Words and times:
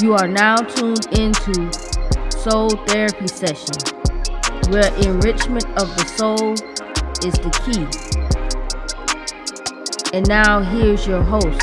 You 0.00 0.14
are 0.14 0.26
now 0.26 0.56
tuned 0.56 1.06
into 1.18 1.70
Soul 2.30 2.70
Therapy 2.86 3.28
Session, 3.28 3.76
where 4.70 4.90
enrichment 4.96 5.66
of 5.78 5.94
the 5.94 6.04
soul 6.16 6.52
is 7.22 7.34
the 7.34 7.50
key. 7.60 7.86
And 10.16 10.26
now 10.26 10.62
here's 10.62 11.06
your 11.06 11.22
host, 11.22 11.60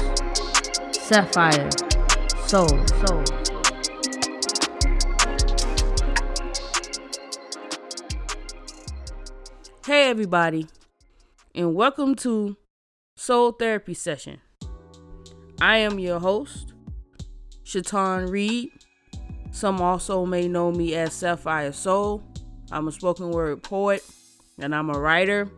Sapphire 0.93 1.67
Soul. 2.45 2.85
Soul. 3.07 3.23
Hey 9.83 10.11
everybody, 10.11 10.67
and 11.55 11.73
welcome 11.73 12.13
to 12.17 12.55
Soul 13.15 13.53
Therapy 13.53 13.95
Session. 13.95 14.41
I 15.59 15.77
am 15.77 15.97
your 15.97 16.19
host, 16.19 16.73
Shaitan 17.67 18.27
Reed. 18.27 18.71
Some 19.51 19.81
also 19.81 20.25
may 20.25 20.47
know 20.47 20.71
me 20.71 20.95
as 20.95 21.13
Sapphire 21.13 21.73
Soul. 21.73 22.23
I'm 22.71 22.87
a 22.87 22.93
spoken 22.93 23.29
word 23.29 23.61
poet, 23.61 24.05
and 24.57 24.73
I'm 24.73 24.89
a 24.89 24.97
writer, 24.97 25.51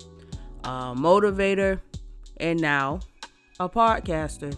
a 0.63 0.95
motivator, 0.95 1.79
and 2.37 2.59
now 2.59 3.01
a 3.59 3.69
podcaster. 3.69 4.57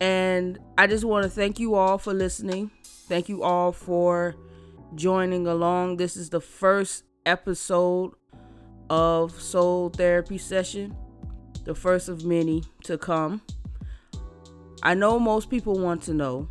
And 0.00 0.60
I 0.78 0.86
just 0.86 1.02
want 1.02 1.24
to 1.24 1.28
thank 1.28 1.58
you 1.58 1.74
all 1.74 1.98
for 1.98 2.14
listening. 2.14 2.70
Thank 2.84 3.28
you 3.28 3.42
all 3.42 3.72
for 3.72 4.36
joining 4.94 5.48
along. 5.48 5.96
This 5.96 6.16
is 6.16 6.30
the 6.30 6.40
first 6.40 7.02
episode 7.26 8.12
of 8.88 9.40
Soul 9.40 9.88
Therapy 9.88 10.38
Session, 10.38 10.96
the 11.64 11.74
first 11.74 12.08
of 12.08 12.24
many 12.24 12.62
to 12.84 12.96
come. 12.96 13.42
I 14.82 14.94
know 14.94 15.18
most 15.18 15.48
people 15.48 15.78
want 15.78 16.02
to 16.02 16.14
know 16.14 16.48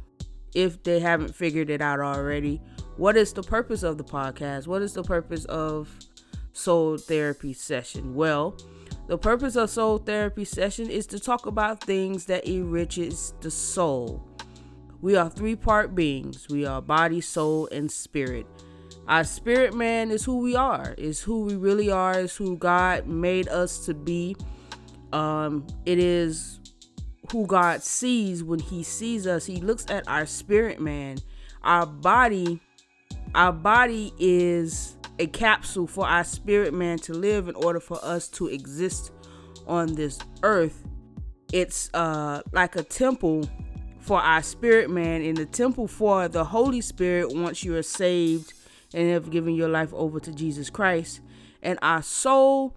if 0.56 0.82
they 0.84 1.00
haven't 1.00 1.36
figured 1.36 1.70
it 1.70 1.82
out 1.82 2.00
already. 2.00 2.62
What 2.98 3.18
is 3.18 3.34
the 3.34 3.44
purpose 3.44 3.84
of 3.84 3.98
the 3.98 4.04
podcast? 4.04 4.68
What 4.68 4.82
is 4.82 4.94
the 4.94 5.04
purpose 5.04 5.46
of 5.46 5.90
Soul 6.54 6.98
Therapy 6.98 7.52
Session? 7.52 8.16
Well, 8.16 8.58
the 9.08 9.18
purpose 9.18 9.56
of 9.58 9.70
Soul 9.70 9.98
Therapy 9.98 10.46
Session 10.46 10.90
is 10.90 11.06
to 11.08 11.20
talk 11.20 11.46
about 11.46 11.84
things 11.84 12.26
that 12.26 12.48
enriches 12.48 13.34
the 13.42 13.52
soul. 13.52 14.26
We 15.02 15.18
are 15.18 15.30
three-part 15.30 15.96
beings. 15.96 16.48
We 16.50 16.66
are 16.66 16.82
body, 16.82 17.20
soul, 17.20 17.68
and 17.72 17.92
spirit. 17.92 18.46
Our 19.08 19.26
spirit 19.26 19.74
man 19.74 20.12
is 20.12 20.24
who 20.24 20.38
we 20.38 20.56
are, 20.56 20.96
is 20.98 21.22
who 21.22 21.42
we 21.42 21.56
really 21.58 21.92
are, 21.92 22.20
is 22.20 22.36
who 22.36 22.56
God 22.56 23.08
made 23.08 23.50
us 23.50 23.86
to 23.88 23.94
be. 23.94 24.38
Um, 25.12 25.68
it 25.86 26.00
is 26.00 26.61
who 27.32 27.48
God 27.48 27.82
sees 27.82 28.44
when 28.44 28.60
he 28.60 28.84
sees 28.84 29.26
us. 29.26 29.46
He 29.46 29.58
looks 29.58 29.86
at 29.90 30.08
our 30.08 30.26
spirit 30.26 30.80
man. 30.80 31.18
Our 31.64 31.86
body 31.86 32.60
our 33.34 33.54
body 33.54 34.14
is 34.20 34.98
a 35.20 35.28
capsule 35.28 35.88
for 35.88 36.06
our 36.06 36.24
spirit 36.24 36.74
man 36.74 36.98
to 37.00 37.14
live 37.14 37.48
in 37.48 37.56
order 37.56 37.80
for 37.80 38.04
us 38.04 38.28
to 38.28 38.48
exist 38.48 39.12
on 39.68 39.94
this 39.94 40.20
earth. 40.44 40.84
It's 41.54 41.90
uh 41.94 42.42
like 42.52 42.76
a 42.76 42.84
temple 42.84 43.50
for 44.00 44.20
our 44.20 44.42
spirit 44.42 44.90
man 44.90 45.22
and 45.22 45.38
the 45.38 45.46
temple 45.46 45.88
for 45.88 46.28
the 46.28 46.44
Holy 46.44 46.82
Spirit 46.82 47.34
once 47.34 47.64
you 47.64 47.76
are 47.76 47.84
saved 47.84 48.54
and 48.94 49.10
have 49.10 49.30
given 49.30 49.56
your 49.56 49.70
life 49.70 49.94
over 49.94 50.20
to 50.20 50.32
Jesus 50.32 50.70
Christ. 50.70 51.22
And 51.62 51.78
our 51.82 52.02
soul, 52.02 52.76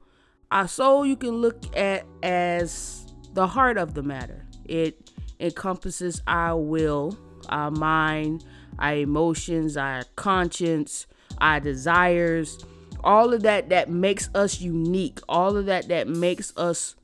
our 0.51 0.69
soul 0.69 1.07
you 1.07 1.17
can 1.17 1.31
look 1.31 1.77
at 1.77 2.07
as 2.23 3.07
the 3.33 3.49
heart 3.49 3.79
of 3.79 3.95
the 3.95 4.03
matter. 4.03 4.44
It 4.67 5.11
encompasses 5.41 6.23
our 6.27 6.61
will, 6.61 7.19
our 7.49 7.71
mind, 7.71 8.45
our 8.79 8.95
emotions, 8.97 9.77
our 9.77 10.05
conscience, 10.17 11.07
our 11.39 11.61
desires, 11.61 12.65
all 13.03 13.35
of 13.35 13.43
that 13.43 13.69
that 13.69 13.91
makes 13.91 14.31
us 14.35 14.61
unique, 14.61 15.21
all 15.29 15.57
of 15.57 15.67
that 15.67 15.89
that 15.89 16.09
makes 16.09 16.57
us 16.57 16.97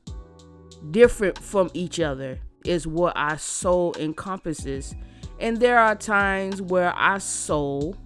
different 0.90 1.38
from 1.38 1.70
each 1.74 2.00
other 2.00 2.40
is 2.64 2.86
what 2.86 3.16
our 3.16 3.38
soul 3.38 3.94
encompasses. 3.98 4.94
And 5.38 5.58
there 5.58 5.78
are 5.78 5.94
times 5.94 6.60
where 6.60 6.90
our 6.92 7.20
soul 7.20 7.96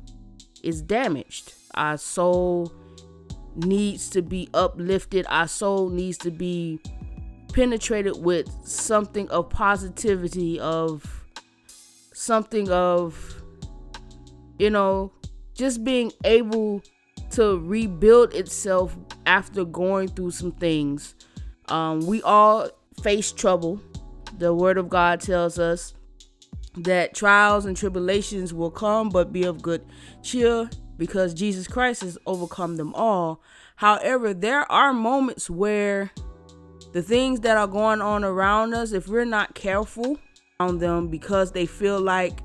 is 0.62 0.82
damaged. 0.82 1.54
Our 1.75 1.98
soul 1.98 2.72
needs 3.56 4.09
to 4.10 4.22
be 4.22 4.48
uplifted. 4.54 5.26
Our 5.28 5.48
soul 5.48 5.88
needs 5.88 6.19
to 6.19 6.31
be 6.31 6.81
penetrated 7.54 8.16
with 8.16 8.50
something 8.65 9.31
of 9.31 9.48
positivity, 9.48 10.59
of 10.59 11.25
something 12.12 12.69
of, 12.70 13.42
you 14.59 14.69
know, 14.69 15.12
just 15.54 15.84
being 15.84 16.10
able 16.25 16.82
to 17.31 17.60
rebuild 17.60 18.34
itself 18.34 18.97
after 19.25 19.64
going 19.64 20.09
through 20.09 20.32
some 20.32 20.50
things. 20.50 21.14
Um, 21.69 22.04
we 22.06 22.20
all 22.22 22.69
face 23.03 23.31
trouble. 23.31 23.81
The 24.38 24.53
Word 24.53 24.76
of 24.76 24.88
God 24.88 25.20
tells 25.20 25.56
us 25.56 25.94
that 26.76 27.14
trials 27.14 27.66
and 27.66 27.76
tribulations 27.76 28.53
will 28.53 28.70
come, 28.72 29.10
but 29.10 29.32
be 29.32 29.44
of 29.44 29.62
good 29.62 29.84
cheer 30.25 30.69
because 30.97 31.32
Jesus 31.32 31.69
Christ 31.69 32.03
has 32.03 32.19
overcome 32.26 32.76
them 32.76 32.93
all. 32.94 33.41
However, 33.76 34.34
there 34.34 34.70
are 34.70 34.93
moments 34.93 35.48
where 35.48 36.10
the 36.94 37.03
things 37.03 37.41
that 37.41 37.56
are 37.56 37.66
going 37.66 38.00
on 38.00 38.22
around 38.22 38.72
us, 38.72 38.93
if 38.93 39.09
we're 39.09 39.25
not 39.25 39.56
careful 39.56 40.16
on 40.60 40.78
them 40.78 41.09
because 41.09 41.50
they 41.50 41.66
feel 41.66 42.00
like 42.00 42.38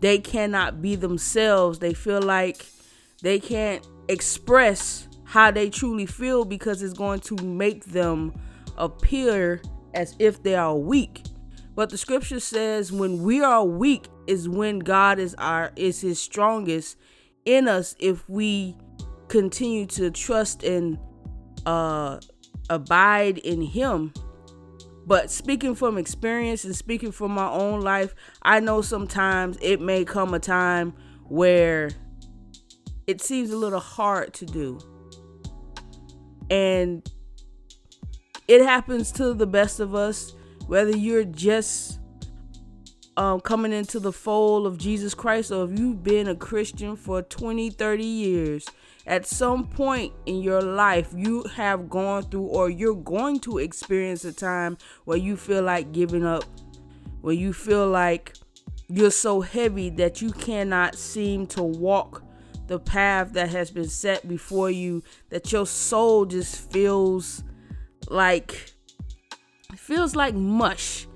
they 0.00 0.18
cannot 0.18 0.82
be 0.82 0.96
themselves, 0.96 1.78
they 1.78 1.94
feel 1.94 2.20
like 2.20 2.66
they 3.22 3.40
can't 3.40 3.88
express 4.08 5.08
how 5.24 5.50
they 5.50 5.70
truly 5.70 6.04
feel 6.04 6.44
because 6.44 6.82
it's 6.82 6.92
going 6.92 7.20
to 7.20 7.36
make 7.36 7.86
them 7.86 8.38
appear 8.76 9.62
as 9.94 10.14
if 10.18 10.42
they 10.42 10.54
are 10.54 10.76
weak. 10.76 11.22
But 11.74 11.88
the 11.88 11.96
scripture 11.96 12.40
says 12.40 12.92
when 12.92 13.22
we 13.22 13.42
are 13.42 13.64
weak 13.64 14.08
is 14.26 14.46
when 14.46 14.78
God 14.78 15.18
is 15.18 15.34
our 15.36 15.72
is 15.74 16.02
his 16.02 16.20
strongest 16.20 16.98
in 17.46 17.66
us 17.66 17.96
if 17.98 18.28
we 18.28 18.76
continue 19.28 19.86
to 19.86 20.10
trust 20.10 20.64
and 20.64 20.98
uh 21.64 22.20
abide 22.70 23.38
in 23.38 23.62
him. 23.62 24.12
But 25.06 25.30
speaking 25.30 25.74
from 25.74 25.98
experience 25.98 26.64
and 26.64 26.74
speaking 26.74 27.12
from 27.12 27.30
my 27.30 27.48
own 27.48 27.80
life 27.80 28.12
i 28.42 28.58
know 28.58 28.82
sometimes 28.82 29.56
it 29.60 29.80
may 29.80 30.04
come 30.04 30.34
a 30.34 30.40
time 30.40 30.92
where 31.28 31.90
it 33.06 33.20
seems 33.20 33.50
a 33.50 33.56
little 33.56 33.80
hard 33.80 34.34
to 34.34 34.46
do. 34.46 34.78
And 36.50 37.08
it 38.48 38.62
happens 38.62 39.10
to 39.12 39.34
the 39.34 39.46
best 39.46 39.80
of 39.80 39.94
us 39.94 40.32
whether 40.66 40.96
you're 40.96 41.24
just 41.24 42.00
um, 43.16 43.40
coming 43.40 43.72
into 43.72 43.98
the 43.98 44.12
fold 44.12 44.66
of 44.66 44.78
jesus 44.78 45.14
christ 45.14 45.50
or 45.50 45.64
if 45.64 45.78
you've 45.78 46.04
been 46.04 46.28
a 46.28 46.34
christian 46.34 46.94
for 46.96 47.22
20 47.22 47.70
30 47.70 48.04
years 48.04 48.66
at 49.06 49.24
some 49.24 49.66
point 49.66 50.12
in 50.26 50.42
your 50.42 50.60
life 50.60 51.12
you 51.14 51.42
have 51.54 51.88
gone 51.88 52.22
through 52.24 52.46
or 52.46 52.68
you're 52.68 52.94
going 52.94 53.38
to 53.38 53.58
experience 53.58 54.24
a 54.24 54.32
time 54.32 54.76
where 55.04 55.16
you 55.16 55.36
feel 55.36 55.62
like 55.62 55.92
giving 55.92 56.24
up 56.24 56.44
where 57.20 57.34
you 57.34 57.52
feel 57.52 57.88
like 57.88 58.34
you're 58.88 59.10
so 59.10 59.40
heavy 59.40 59.90
that 59.90 60.20
you 60.20 60.30
cannot 60.32 60.94
seem 60.96 61.46
to 61.46 61.62
walk 61.62 62.22
the 62.66 62.78
path 62.78 63.32
that 63.32 63.48
has 63.48 63.70
been 63.70 63.88
set 63.88 64.26
before 64.28 64.70
you 64.70 65.02
that 65.28 65.52
your 65.52 65.66
soul 65.66 66.24
just 66.24 66.70
feels 66.72 67.44
like 68.08 68.72
feels 69.76 70.16
like 70.16 70.34
mush 70.34 71.06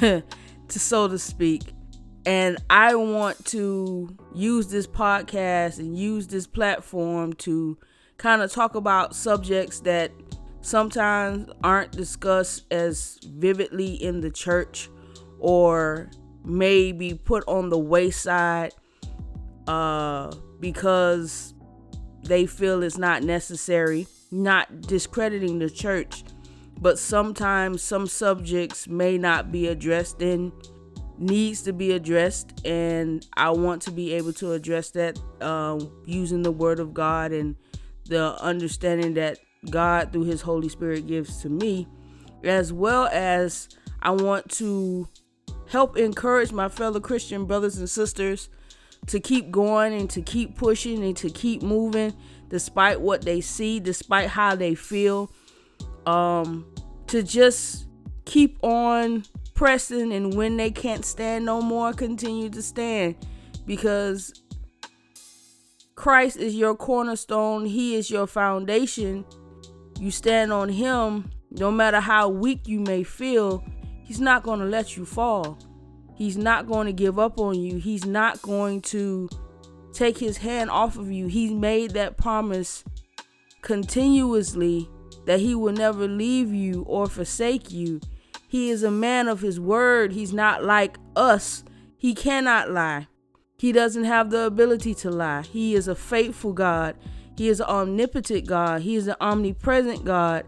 to 0.00 0.22
so 0.68 1.08
to 1.08 1.18
speak 1.18 1.72
and 2.26 2.58
I 2.68 2.94
want 2.94 3.44
to 3.46 4.16
use 4.34 4.68
this 4.68 4.86
podcast 4.86 5.78
and 5.78 5.98
use 5.98 6.26
this 6.26 6.46
platform 6.46 7.32
to 7.34 7.78
kind 8.16 8.42
of 8.42 8.52
talk 8.52 8.74
about 8.74 9.14
subjects 9.14 9.80
that 9.80 10.10
sometimes 10.60 11.48
aren't 11.62 11.92
discussed 11.92 12.64
as 12.72 13.18
vividly 13.24 13.94
in 13.94 14.20
the 14.20 14.30
church 14.30 14.90
or 15.38 16.10
may 16.44 16.92
be 16.92 17.14
put 17.14 17.44
on 17.46 17.68
the 17.68 17.78
wayside 17.78 18.74
uh, 19.66 20.32
because 20.60 21.54
they 22.24 22.46
feel 22.46 22.82
it's 22.82 22.98
not 22.98 23.22
necessary, 23.22 24.06
not 24.30 24.82
discrediting 24.82 25.58
the 25.58 25.70
church, 25.70 26.24
but 26.80 26.98
sometimes 26.98 27.82
some 27.82 28.06
subjects 28.06 28.88
may 28.88 29.16
not 29.16 29.52
be 29.52 29.68
addressed 29.68 30.20
in 30.20 30.52
needs 31.18 31.62
to 31.62 31.72
be 31.72 31.92
addressed 31.92 32.64
and 32.64 33.26
i 33.36 33.50
want 33.50 33.82
to 33.82 33.90
be 33.90 34.12
able 34.12 34.32
to 34.32 34.52
address 34.52 34.90
that 34.90 35.18
uh, 35.40 35.78
using 36.04 36.42
the 36.42 36.52
word 36.52 36.80
of 36.80 36.94
god 36.94 37.32
and 37.32 37.56
the 38.06 38.40
understanding 38.42 39.14
that 39.14 39.38
god 39.70 40.12
through 40.12 40.24
his 40.24 40.40
holy 40.40 40.68
spirit 40.68 41.06
gives 41.06 41.42
to 41.42 41.48
me 41.48 41.86
as 42.44 42.72
well 42.72 43.08
as 43.12 43.68
i 44.02 44.10
want 44.10 44.48
to 44.50 45.08
help 45.68 45.96
encourage 45.96 46.52
my 46.52 46.68
fellow 46.68 47.00
Christian 47.00 47.44
brothers 47.44 47.78
and 47.78 47.88
sisters 47.88 48.48
to 49.06 49.20
keep 49.20 49.50
going 49.50 49.92
and 49.92 50.10
to 50.10 50.22
keep 50.22 50.56
pushing 50.56 51.04
and 51.04 51.16
to 51.16 51.30
keep 51.30 51.62
moving 51.62 52.14
despite 52.48 53.00
what 53.00 53.22
they 53.22 53.40
see, 53.40 53.78
despite 53.78 54.28
how 54.28 54.54
they 54.54 54.74
feel. 54.74 55.30
Um, 56.06 56.66
to 57.08 57.22
just 57.22 57.86
keep 58.24 58.58
on 58.62 59.24
pressing 59.58 60.12
and 60.12 60.34
when 60.34 60.56
they 60.56 60.70
can't 60.70 61.04
stand 61.04 61.44
no 61.44 61.60
more, 61.60 61.92
continue 61.92 62.48
to 62.48 62.62
stand 62.62 63.16
because 63.66 64.32
Christ 65.96 66.36
is 66.36 66.54
your 66.54 66.76
cornerstone, 66.76 67.66
He 67.66 67.96
is 67.96 68.08
your 68.08 68.28
foundation. 68.28 69.24
You 69.98 70.12
stand 70.12 70.52
on 70.52 70.68
Him, 70.68 71.28
no 71.50 71.72
matter 71.72 71.98
how 71.98 72.28
weak 72.28 72.68
you 72.68 72.78
may 72.78 73.02
feel, 73.02 73.64
He's 74.04 74.20
not 74.20 74.44
going 74.44 74.60
to 74.60 74.64
let 74.64 74.96
you 74.96 75.04
fall. 75.04 75.58
He's 76.14 76.36
not 76.36 76.68
going 76.68 76.86
to 76.86 76.92
give 76.92 77.18
up 77.18 77.40
on 77.40 77.58
you. 77.58 77.78
He's 77.78 78.06
not 78.06 78.40
going 78.42 78.80
to 78.82 79.28
take 79.92 80.18
his 80.18 80.36
hand 80.36 80.70
off 80.70 80.96
of 80.96 81.10
you. 81.10 81.26
He's 81.26 81.50
made 81.50 81.92
that 81.92 82.16
promise 82.16 82.84
continuously 83.62 84.88
that 85.26 85.40
he 85.40 85.56
will 85.56 85.72
never 85.72 86.06
leave 86.06 86.54
you 86.54 86.84
or 86.88 87.08
forsake 87.08 87.72
you. 87.72 88.00
He 88.48 88.70
is 88.70 88.82
a 88.82 88.90
man 88.90 89.28
of 89.28 89.40
his 89.40 89.60
word. 89.60 90.12
He's 90.12 90.32
not 90.32 90.64
like 90.64 90.98
us. 91.14 91.62
He 91.96 92.14
cannot 92.14 92.70
lie. 92.70 93.06
He 93.58 93.72
doesn't 93.72 94.04
have 94.04 94.30
the 94.30 94.46
ability 94.46 94.94
to 94.96 95.10
lie. 95.10 95.42
He 95.42 95.74
is 95.74 95.86
a 95.86 95.94
faithful 95.94 96.54
God. 96.54 96.96
He 97.36 97.48
is 97.48 97.60
an 97.60 97.66
omnipotent 97.66 98.46
God. 98.46 98.82
He 98.82 98.96
is 98.96 99.06
an 99.06 99.16
omnipresent 99.20 100.04
God. 100.04 100.46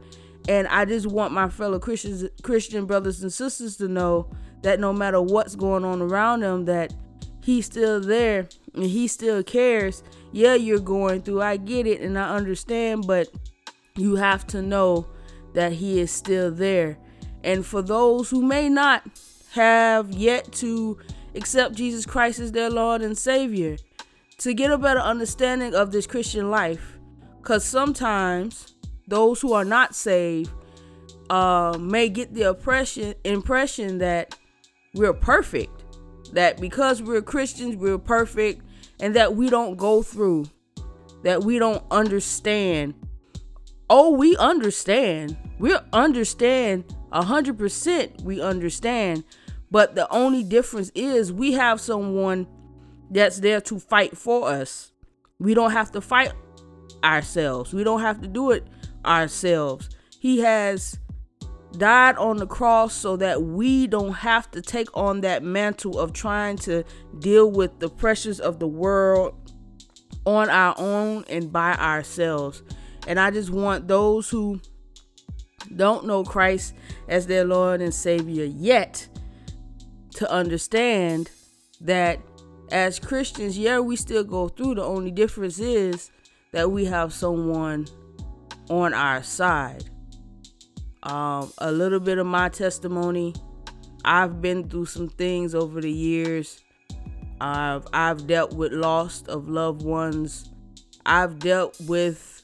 And 0.49 0.67
I 0.69 0.87
just 0.87 1.07
want 1.07 1.35
my 1.35 1.49
fellow 1.49 1.79
Christians, 1.79 2.25
Christian 2.43 2.87
brothers 2.87 3.23
and 3.23 3.33
sisters 3.33 3.77
to 3.77 3.89
know 3.89 4.31
that 4.63 4.81
no 4.81 4.93
matter 4.93 5.21
what's 5.21 5.55
going 5.55 5.85
on 5.85 6.01
around 6.01 6.41
them, 6.41 6.65
that 6.65 6.95
he's 7.45 7.67
still 7.67 8.01
there 8.01 8.49
and 8.75 8.85
he 8.85 9.07
still 9.09 9.43
cares. 9.43 10.03
Yeah, 10.33 10.55
you're 10.55 10.79
going 10.79 11.23
through. 11.23 11.43
I 11.43 11.59
get 11.59 11.87
it 11.87 12.01
and 12.01 12.19
I 12.19 12.35
understand, 12.35 13.07
but 13.07 13.29
you 13.97 14.17
have 14.17 14.47
to 14.49 14.63
know 14.63 15.07
that 15.53 15.73
he 15.73 16.01
is 16.01 16.11
still 16.11 16.51
there. 16.51 16.97
And 17.43 17.65
for 17.65 17.83
those 17.83 18.31
who 18.31 18.43
may 18.43 18.69
not 18.69 19.03
have 19.53 20.11
yet 20.11 20.53
to 20.53 20.99
accept 21.35 21.75
Jesus 21.75 22.07
Christ 22.07 22.39
as 22.39 22.53
their 22.53 22.71
Lord 22.71 23.03
and 23.03 23.17
Savior, 23.17 23.77
to 24.39 24.55
get 24.55 24.71
a 24.71 24.79
better 24.79 25.01
understanding 25.01 25.75
of 25.75 25.93
this 25.93 26.07
Christian 26.07 26.51
life, 26.51 26.99
because 27.39 27.65
sometimes 27.65 28.75
those 29.07 29.41
who 29.41 29.53
are 29.53 29.65
not 29.65 29.95
saved 29.95 30.51
uh, 31.29 31.77
may 31.79 32.09
get 32.09 32.35
the 32.35 32.43
oppression 32.43 33.15
impression 33.25 33.99
that 33.99 34.37
we're 34.95 35.13
perfect, 35.13 35.85
that 36.33 36.61
because 36.61 37.03
we're 37.03 37.23
Christians, 37.23 37.77
we're 37.77 37.99
perfect, 37.99 38.63
and 39.01 39.15
that 39.15 39.37
we 39.37 39.49
don't 39.49 39.77
go 39.77 40.03
through, 40.03 40.47
that 41.23 41.45
we 41.45 41.59
don't 41.59 41.85
understand. 41.91 42.95
Oh, 43.89 44.11
we 44.11 44.37
understand. 44.37 45.37
We 45.59 45.77
understand 45.93 46.85
a 47.13 47.25
hundred 47.25 47.59
percent. 47.59 48.23
We 48.23 48.41
understand, 48.41 49.25
but 49.71 49.95
the 49.95 50.11
only 50.13 50.43
difference 50.43 50.91
is 50.95 51.33
we 51.33 51.53
have 51.53 51.81
someone 51.81 52.47
that's 53.11 53.41
there 53.41 53.61
to 53.63 53.79
fight 53.79 54.17
for 54.17 54.49
us. 54.49 54.93
We 55.39 55.55
don't 55.55 55.73
have 55.73 55.91
to 55.93 56.01
fight 56.01 56.33
ourselves. 57.03 57.73
We 57.73 57.85
don't 57.85 58.01
have 58.01 58.21
to 58.21 58.29
do 58.29 58.51
it 58.51 58.67
ourselves. 59.05 59.89
He 60.19 60.41
has 60.41 60.99
died 61.79 62.17
on 62.17 62.37
the 62.37 62.47
cross 62.47 62.93
so 62.95 63.17
that 63.17 63.43
we 63.43 63.87
don't 63.87 64.13
have 64.13 64.51
to 64.51 64.61
take 64.61 64.95
on 64.97 65.21
that 65.23 65.43
mantle 65.43 65.99
of 65.99 66.13
trying 66.13 66.57
to 66.59 66.85
deal 67.21 67.51
with 67.51 67.79
the 67.79 67.89
pressures 67.89 68.41
of 68.41 68.59
the 68.59 68.67
world 68.67 69.35
on 70.27 70.51
our 70.51 70.75
own 70.77 71.25
and 71.29 71.53
by 71.53 71.75
ourselves. 71.75 72.63
And 73.07 73.19
I 73.19 73.31
just 73.31 73.51
want 73.51 73.89
those 73.89 74.29
who 74.29 74.61
don't 75.77 76.07
know 76.07 76.25
Christ 76.25 76.75
as 77.09 77.27
their 77.27 77.45
Lord 77.45 77.81
and 77.81 77.95
Savior 77.95 78.45
yet 78.45 79.09
to 80.15 80.31
understand 80.31 81.31
that 81.81 82.21
as 82.71 82.99
Christians, 82.99 83.59
yeah, 83.59 83.81
we 83.81 83.97
still 83.97 84.25
go 84.25 84.49
through. 84.49 84.77
The 84.77 84.85
only 84.85 85.11
difference 85.11 85.59
is 85.59 86.11
that 86.53 86.71
we 86.71 86.85
have 86.87 87.13
someone 87.13 87.87
on 88.69 88.95
our 88.95 89.23
side. 89.23 89.91
Um, 91.03 91.53
a 91.59 91.73
little 91.73 92.01
bit 92.01 92.19
of 92.19 92.27
my 92.27 92.49
testimony. 92.49 93.35
I've 94.05 94.41
been 94.41 94.69
through 94.69 94.87
some 94.87 95.09
things 95.09 95.55
over 95.55 95.81
the 95.81 95.91
years. 95.91 96.63
I've 97.41 97.87
I've 97.93 98.27
dealt 98.27 98.53
with 98.53 98.73
loss 98.73 99.23
of 99.23 99.49
loved 99.49 99.83
ones. 99.83 100.51
I've 101.07 101.39
dealt 101.39 101.81
with 101.81 102.40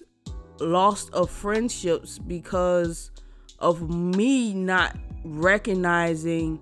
loss 0.60 1.08
of 1.10 1.30
friendships 1.30 2.18
because 2.18 3.10
of 3.58 3.90
me 3.90 4.54
not 4.54 4.96
recognizing 5.24 6.60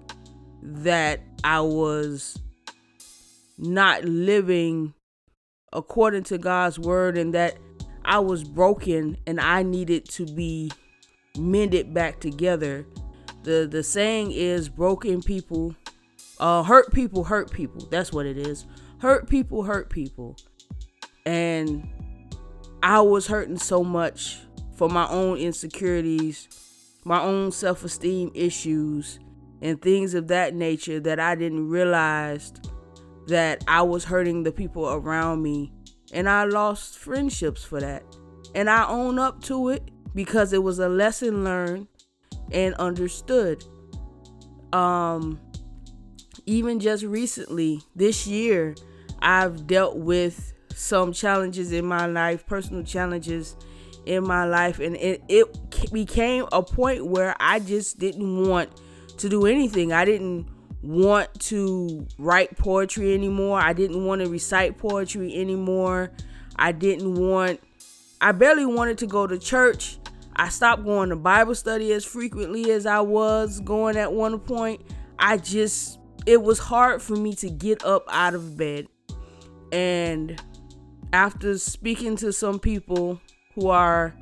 that 0.63 1.21
I 1.43 1.61
was 1.61 2.39
not 3.59 4.05
living 4.05 4.95
according 5.73 6.23
to 6.25 6.39
God's 6.39 6.79
word 6.79 7.19
and 7.19 7.35
that 7.35 7.59
I 8.05 8.19
was 8.19 8.45
broken 8.45 9.17
and 9.27 9.41
I 9.41 9.63
needed 9.63 10.09
to 10.11 10.27
be 10.27 10.71
mended 11.37 11.93
back 11.93 12.21
together. 12.21 12.87
The 13.43 13.69
the 13.71 13.83
saying 13.83 14.33
is 14.33 14.69
broken 14.69 15.23
people 15.23 15.75
uh 16.39 16.63
hurt 16.63 16.93
people 16.93 17.25
hurt 17.25 17.51
people. 17.51 17.87
That's 17.91 18.13
what 18.13 18.27
it 18.27 18.39
is. 18.39 18.67
Hurt 18.99 19.29
people 19.29 19.63
hurt 19.63 19.91
people. 19.91 20.37
And 21.27 21.89
I 22.85 23.01
was 23.01 23.27
hurting 23.27 23.57
so 23.57 23.83
much 23.83 24.41
for 24.77 24.91
my 24.91 25.09
own 25.09 25.39
insecurities, 25.39 26.51
my 27.03 27.19
own 27.19 27.51
self-esteem 27.51 28.33
issues 28.35 29.19
and 29.63 29.81
things 29.81 30.13
of 30.13 30.29
that 30.29 30.55
nature 30.55 31.01
that 31.01 31.19
I 31.19 31.35
didn't 31.35 31.71
realize 31.71 32.53
that 33.29 33.65
I 33.67 33.81
was 33.81 34.05
hurting 34.05 34.43
the 34.43 34.53
people 34.53 34.87
around 34.87 35.43
me 35.43 35.73
and 36.13 36.29
I 36.29 36.45
lost 36.45 36.99
friendships 36.99 37.65
for 37.65 37.81
that. 37.81 38.05
And 38.55 38.69
I 38.69 38.87
own 38.87 39.19
up 39.19 39.43
to 39.45 39.71
it 39.71 39.91
because 40.15 40.53
it 40.53 40.63
was 40.63 40.79
a 40.79 40.91
lesson 40.91 41.43
learned 41.43 41.89
and 42.53 42.75
understood. 42.75 43.65
Um, 44.75 45.41
even 46.45 46.81
just 46.81 47.03
recently, 47.03 47.81
this 47.97 48.27
year, 48.27 48.75
I've 49.23 49.67
dealt 49.67 49.97
with 49.97 50.54
some 50.77 51.13
challenges 51.13 51.73
in 51.73 51.85
my 51.85 52.07
life, 52.07 52.47
personal 52.47 52.83
challenges 52.83 53.57
in 54.07 54.27
my 54.27 54.45
life, 54.45 54.81
and 54.81 54.97
it, 54.97 55.23
it 55.29 55.93
became 55.93 56.47
a 56.53 56.63
point 56.63 57.07
where 57.07 57.35
I 57.41 57.59
just 57.61 57.99
didn't 57.99 58.49
want 58.49 58.71
to 59.19 59.29
do 59.29 59.47
anything. 59.47 59.93
I 59.93 60.05
didn't 60.05 60.49
want 60.83 61.33
to 61.41 62.07
write 62.19 62.57
poetry 62.59 63.15
anymore. 63.15 63.59
I 63.59 63.73
didn't 63.73 64.05
want 64.05 64.23
to 64.23 64.29
recite 64.29 64.77
poetry 64.77 65.35
anymore. 65.41 66.13
I 66.57 66.73
didn't 66.73 67.15
want, 67.15 67.61
I 68.21 68.33
barely 68.33 68.67
wanted 68.67 68.99
to 68.99 69.07
go 69.07 69.27
to 69.27 69.39
church. 69.39 69.99
I 70.37 70.49
stopped 70.49 70.85
going 70.85 71.11
to 71.11 71.17
Bible 71.17 71.55
study 71.55 71.93
as 71.93 72.05
frequently 72.05 72.71
as 72.73 72.87
I 72.87 73.01
was 73.01 73.61
going 73.61 73.97
at 73.97 74.13
one 74.13 74.39
point. 74.41 74.83
I 75.19 75.39
just, 75.39 75.99
it 76.27 76.43
was 76.43 76.59
hard 76.59 77.01
for 77.01 77.17
me 77.17 77.35
to 77.37 77.49
get 77.49 77.85
up 77.85 78.05
out 78.09 78.35
of 78.35 78.57
bed. 78.57 78.89
And 79.73 80.41
after 81.15 81.57
speaking 81.59 82.17
to 82.17 82.33
some 82.33 82.59
people 82.59 83.21
who 83.55 83.69
are, 83.69 84.13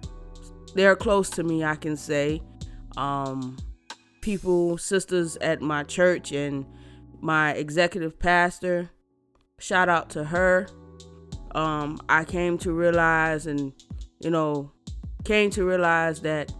they're 0.75 0.95
close 0.95 1.31
to 1.31 1.43
me, 1.43 1.65
I 1.65 1.75
can 1.75 1.97
say, 1.97 2.43
um, 2.99 3.57
people, 4.21 4.77
sisters 4.77 5.39
at 5.39 5.63
my 5.63 5.85
church, 5.85 6.33
and 6.33 6.67
my 7.23 7.53
executive 7.53 8.19
pastor, 8.19 8.91
shout 9.59 9.89
out 9.89 10.11
to 10.11 10.23
her. 10.23 10.69
Um, 11.55 11.99
I 12.11 12.25
came 12.25 12.59
to 12.59 12.75
realize 12.75 13.47
and, 13.47 13.73
you 14.21 14.29
know, 14.29 14.71
came 15.25 15.49
to 15.53 15.65
realize 15.65 16.21
that 16.21 16.53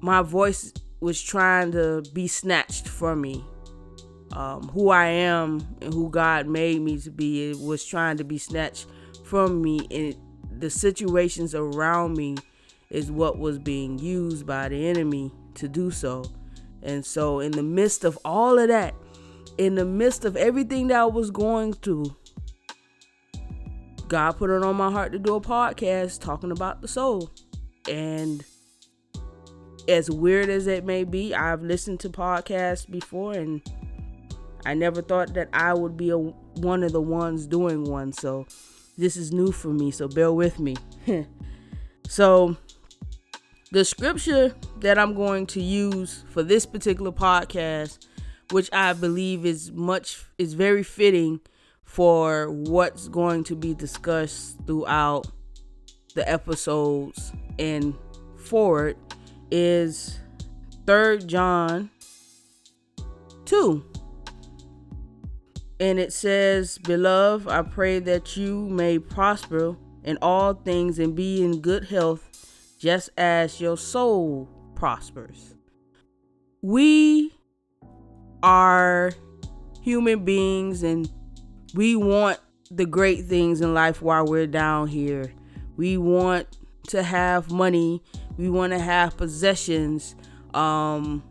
my 0.00 0.22
voice 0.22 0.72
was 1.00 1.20
trying 1.20 1.72
to 1.72 2.04
be 2.12 2.28
snatched 2.28 2.86
from 2.86 3.20
me. 3.20 3.44
Um, 4.34 4.68
who 4.68 4.90
I 4.90 5.06
am 5.06 5.66
and 5.82 5.92
who 5.92 6.10
God 6.10 6.46
made 6.46 6.80
me 6.80 6.96
to 6.98 7.10
be 7.10 7.54
was 7.54 7.84
trying 7.84 8.18
to 8.18 8.24
be 8.24 8.38
snatched 8.38 8.86
from 9.28 9.60
me, 9.60 9.86
and 9.90 10.16
the 10.60 10.70
situations 10.70 11.54
around 11.54 12.16
me 12.16 12.36
is 12.90 13.10
what 13.12 13.38
was 13.38 13.58
being 13.58 13.98
used 13.98 14.46
by 14.46 14.68
the 14.68 14.88
enemy 14.88 15.30
to 15.54 15.68
do 15.68 15.90
so. 15.90 16.24
And 16.82 17.04
so, 17.04 17.40
in 17.40 17.52
the 17.52 17.62
midst 17.62 18.04
of 18.04 18.18
all 18.24 18.58
of 18.58 18.68
that, 18.68 18.94
in 19.58 19.74
the 19.74 19.84
midst 19.84 20.24
of 20.24 20.36
everything 20.36 20.86
that 20.88 21.00
I 21.00 21.04
was 21.04 21.30
going 21.30 21.74
through, 21.74 22.16
God 24.08 24.32
put 24.32 24.48
it 24.48 24.62
on 24.62 24.76
my 24.76 24.90
heart 24.90 25.12
to 25.12 25.18
do 25.18 25.34
a 25.34 25.40
podcast 25.40 26.20
talking 26.20 26.50
about 26.50 26.80
the 26.80 26.88
soul. 26.88 27.30
And 27.88 28.42
as 29.86 30.10
weird 30.10 30.48
as 30.48 30.66
it 30.66 30.84
may 30.84 31.04
be, 31.04 31.34
I've 31.34 31.62
listened 31.62 32.00
to 32.00 32.08
podcasts 32.08 32.90
before 32.90 33.32
and 33.32 33.60
I 34.64 34.74
never 34.74 35.02
thought 35.02 35.34
that 35.34 35.48
I 35.52 35.74
would 35.74 35.96
be 35.96 36.10
a, 36.10 36.18
one 36.18 36.82
of 36.82 36.92
the 36.92 37.00
ones 37.00 37.46
doing 37.46 37.84
one. 37.84 38.12
So 38.12 38.46
this 38.98 39.16
is 39.16 39.32
new 39.32 39.52
for 39.52 39.68
me. 39.68 39.90
So 39.90 40.08
bear 40.08 40.32
with 40.32 40.58
me. 40.58 40.76
so 42.08 42.56
the 43.70 43.84
scripture 43.84 44.54
that 44.80 44.98
I'm 44.98 45.14
going 45.14 45.46
to 45.46 45.62
use 45.62 46.24
for 46.30 46.42
this 46.42 46.66
particular 46.66 47.12
podcast, 47.12 48.06
which 48.50 48.68
I 48.72 48.92
believe 48.92 49.46
is 49.46 49.70
much 49.72 50.24
is 50.36 50.54
very 50.54 50.82
fitting 50.82 51.40
for 51.84 52.50
what's 52.50 53.08
going 53.08 53.44
to 53.44 53.54
be 53.54 53.72
discussed 53.72 54.58
throughout 54.66 55.26
the 56.14 56.28
episodes 56.28 57.32
and 57.58 57.94
forward 58.36 58.96
is 59.50 60.18
3rd 60.84 61.26
John 61.26 61.90
2. 63.44 63.97
And 65.80 65.98
it 65.98 66.12
says, 66.12 66.78
Beloved, 66.78 67.48
I 67.48 67.62
pray 67.62 68.00
that 68.00 68.36
you 68.36 68.68
may 68.68 68.98
prosper 68.98 69.76
in 70.02 70.18
all 70.22 70.54
things 70.54 70.98
and 70.98 71.14
be 71.14 71.44
in 71.44 71.60
good 71.60 71.84
health, 71.84 72.76
just 72.78 73.10
as 73.16 73.60
your 73.60 73.76
soul 73.76 74.48
prospers. 74.74 75.54
We 76.62 77.32
are 78.42 79.12
human 79.82 80.24
beings 80.24 80.82
and 80.82 81.08
we 81.74 81.94
want 81.96 82.38
the 82.70 82.86
great 82.86 83.26
things 83.26 83.60
in 83.60 83.74
life 83.74 84.02
while 84.02 84.24
we're 84.26 84.46
down 84.46 84.88
here. 84.88 85.32
We 85.76 85.96
want 85.96 86.58
to 86.88 87.02
have 87.02 87.50
money. 87.50 88.02
We 88.36 88.50
want 88.50 88.72
to 88.72 88.78
have 88.78 89.16
possessions. 89.16 90.16
Um, 90.54 91.22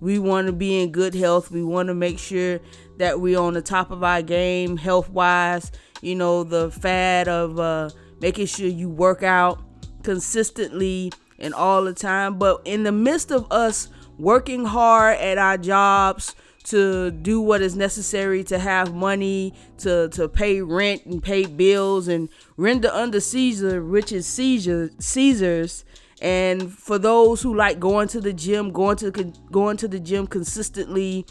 we 0.00 0.18
want 0.18 0.46
to 0.46 0.52
be 0.52 0.82
in 0.82 0.92
good 0.92 1.14
health. 1.14 1.50
We 1.50 1.62
want 1.62 1.88
to 1.88 1.94
make 1.94 2.18
sure 2.18 2.60
that 3.02 3.20
we're 3.20 3.36
on 3.36 3.52
the 3.52 3.60
top 3.60 3.90
of 3.90 4.04
our 4.04 4.22
game 4.22 4.76
health 4.76 5.10
wise. 5.10 5.72
You 6.02 6.14
know, 6.14 6.44
the 6.44 6.70
fad 6.70 7.26
of 7.26 7.58
uh, 7.58 7.90
making 8.20 8.46
sure 8.46 8.68
you 8.68 8.88
work 8.88 9.24
out 9.24 9.60
consistently 10.04 11.10
and 11.36 11.52
all 11.52 11.82
the 11.82 11.94
time. 11.94 12.38
But 12.38 12.60
in 12.64 12.84
the 12.84 12.92
midst 12.92 13.32
of 13.32 13.50
us 13.50 13.88
working 14.18 14.64
hard 14.64 15.18
at 15.18 15.36
our 15.36 15.58
jobs, 15.58 16.36
to 16.66 17.10
do 17.10 17.40
what 17.40 17.60
is 17.60 17.74
necessary 17.74 18.44
to 18.44 18.56
have 18.56 18.94
money 18.94 19.52
to 19.78 20.08
to 20.10 20.28
pay 20.28 20.62
rent 20.62 21.04
and 21.04 21.20
pay 21.20 21.44
bills 21.44 22.06
and 22.06 22.28
render 22.56 22.88
under 22.90 23.18
Caesar, 23.18 23.84
which 23.84 24.12
is 24.12 24.28
Caesar 24.28 24.92
Caesar's. 25.00 25.84
And 26.20 26.72
for 26.72 27.00
those 27.00 27.42
who 27.42 27.52
like 27.52 27.80
going 27.80 28.06
to 28.08 28.20
the 28.20 28.32
gym, 28.32 28.70
going 28.70 28.96
to 28.98 29.10
going 29.50 29.76
to 29.78 29.88
the 29.88 29.98
gym 29.98 30.28
consistently, 30.28 31.26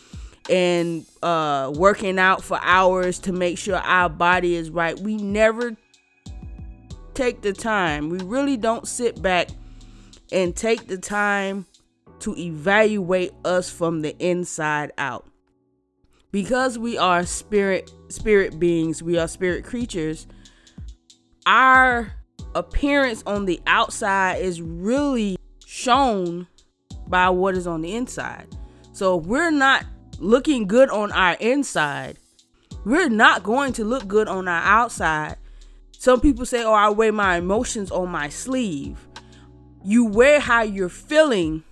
and 0.49 1.05
uh, 1.21 1.71
working 1.75 2.19
out 2.19 2.43
for 2.43 2.59
hours 2.61 3.19
to 3.19 3.31
make 3.31 3.57
sure 3.57 3.75
our 3.77 4.09
body 4.09 4.55
is 4.55 4.69
right, 4.69 4.99
we 4.99 5.17
never 5.17 5.75
take 7.13 7.41
the 7.41 7.53
time. 7.53 8.09
We 8.09 8.19
really 8.19 8.57
don't 8.57 8.87
sit 8.87 9.21
back 9.21 9.49
and 10.31 10.55
take 10.55 10.87
the 10.87 10.97
time 10.97 11.65
to 12.19 12.35
evaluate 12.37 13.31
us 13.43 13.69
from 13.69 14.01
the 14.01 14.15
inside 14.19 14.91
out. 14.97 15.27
Because 16.31 16.77
we 16.77 16.97
are 16.97 17.25
spirit 17.25 17.91
spirit 18.07 18.59
beings, 18.59 19.03
we 19.03 19.17
are 19.17 19.27
spirit 19.27 19.65
creatures. 19.65 20.27
Our 21.45 22.13
appearance 22.55 23.23
on 23.25 23.45
the 23.45 23.59
outside 23.67 24.41
is 24.41 24.61
really 24.61 25.37
shown 25.65 26.47
by 27.07 27.29
what 27.29 27.55
is 27.55 27.67
on 27.67 27.81
the 27.81 27.93
inside. 27.93 28.47
So 28.93 29.19
if 29.19 29.25
we're 29.25 29.51
not 29.51 29.85
looking 30.21 30.67
good 30.67 30.89
on 30.89 31.11
our 31.11 31.33
inside, 31.39 32.17
we're 32.85 33.09
not 33.09 33.43
going 33.43 33.73
to 33.73 33.83
look 33.83 34.07
good 34.07 34.27
on 34.27 34.47
our 34.47 34.61
outside. 34.61 35.35
Some 35.97 36.21
people 36.21 36.45
say, 36.45 36.63
"Oh, 36.63 36.73
I 36.73 36.89
wear 36.89 37.11
my 37.11 37.37
emotions 37.37 37.91
on 37.91 38.09
my 38.09 38.29
sleeve." 38.29 39.07
You 39.83 40.05
wear 40.05 40.39
how 40.39 40.61
you're 40.61 40.89
feeling 40.89 41.63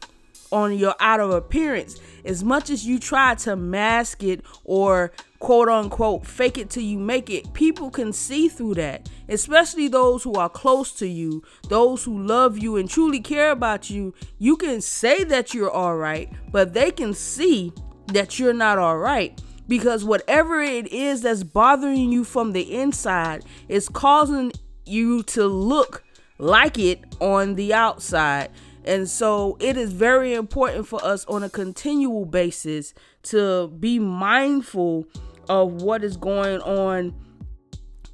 on 0.52 0.76
your 0.76 0.96
outer 1.00 1.38
appearance 1.38 2.00
as 2.26 2.44
much 2.44 2.70
as 2.70 2.86
you 2.86 3.00
try 3.00 3.36
to 3.36 3.56
mask 3.56 4.24
it 4.24 4.44
or 4.64 5.12
quote 5.38 5.70
unquote 5.70 6.26
fake 6.26 6.58
it 6.58 6.70
till 6.70 6.84
you 6.84 6.98
make 6.98 7.30
it 7.30 7.54
people 7.54 7.90
can 7.90 8.12
see 8.12 8.50
through 8.50 8.74
that 8.74 9.08
especially 9.30 9.88
those 9.88 10.24
who 10.24 10.34
are 10.34 10.50
close 10.50 10.92
to 10.92 11.08
you 11.08 11.42
those 11.70 12.04
who 12.04 12.22
love 12.24 12.58
you 12.58 12.76
and 12.76 12.90
truly 12.90 13.20
care 13.20 13.52
about 13.52 13.90
you 13.90 14.14
you 14.38 14.58
can 14.58 14.82
say 14.82 15.24
that 15.24 15.54
you're 15.54 15.72
all 15.72 15.96
right 15.96 16.30
but 16.52 16.74
they 16.74 16.92
can 16.92 17.14
see 17.14 17.72
that 18.14 18.40
you're 18.40 18.54
not 18.54 18.78
all 18.78 18.98
right 18.98 19.42
because 19.68 20.04
whatever 20.04 20.62
it 20.62 20.88
is 20.92 21.22
that's 21.22 21.44
bothering 21.44 22.12
you 22.12 22.24
from 22.24 22.54
the 22.54 22.76
inside 22.76 23.44
is 23.68 23.88
causing 23.88 24.52
you 24.86 25.22
to 25.24 25.46
look 25.46 26.04
like 26.38 26.80
it 26.80 27.04
on 27.20 27.56
the 27.56 27.74
outside 27.74 28.50
and 28.86 29.10
so 29.10 29.58
it 29.60 29.78
is 29.78 29.94
very 29.94 30.34
important 30.34 30.88
for 30.88 31.04
us 31.04 31.26
on 31.26 31.44
a 31.44 31.50
continual 31.50 32.26
basis 32.26 32.94
to 33.24 33.68
be 33.80 34.00
mindful 34.00 35.06
of 35.48 35.82
what 35.82 36.04
is 36.04 36.18
going 36.18 36.62
on 36.62 37.14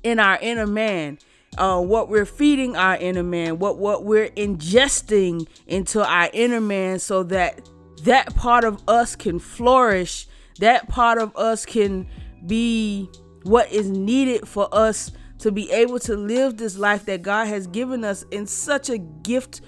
in 0.04 0.20
our 0.20 0.38
inner 0.42 0.68
man. 0.68 1.20
Uh, 1.58 1.80
what 1.80 2.10
we're 2.10 2.26
feeding 2.26 2.76
our 2.76 2.98
inner 2.98 3.24
man, 3.24 3.60
what 3.60 3.78
what 3.78 4.04
we're 4.04 4.30
ingesting 4.32 5.48
into 5.68 6.06
our 6.06 6.30
inner 6.34 6.60
man, 6.60 7.00
so 7.00 7.24
that 7.24 7.62
that 8.06 8.36
part 8.36 8.64
of 8.64 8.82
us 8.88 9.16
can 9.16 9.40
flourish, 9.40 10.28
that 10.60 10.88
part 10.88 11.18
of 11.18 11.36
us 11.36 11.66
can 11.66 12.08
be 12.46 13.10
what 13.44 13.72
is 13.72 13.90
needed 13.90 14.48
for 14.48 14.68
us 14.72 15.12
to 15.40 15.52
be 15.52 15.72
able 15.72 16.00
to 16.00 16.16
live 16.16 16.58
this 16.58 16.78
life 16.78 17.06
that 17.06 17.22
God 17.22 17.48
has 17.48 17.68
given 17.68 18.04
us 18.04 18.24
in 18.32 18.48
such 18.48 18.90
a 18.90 18.98
gift 18.98 19.62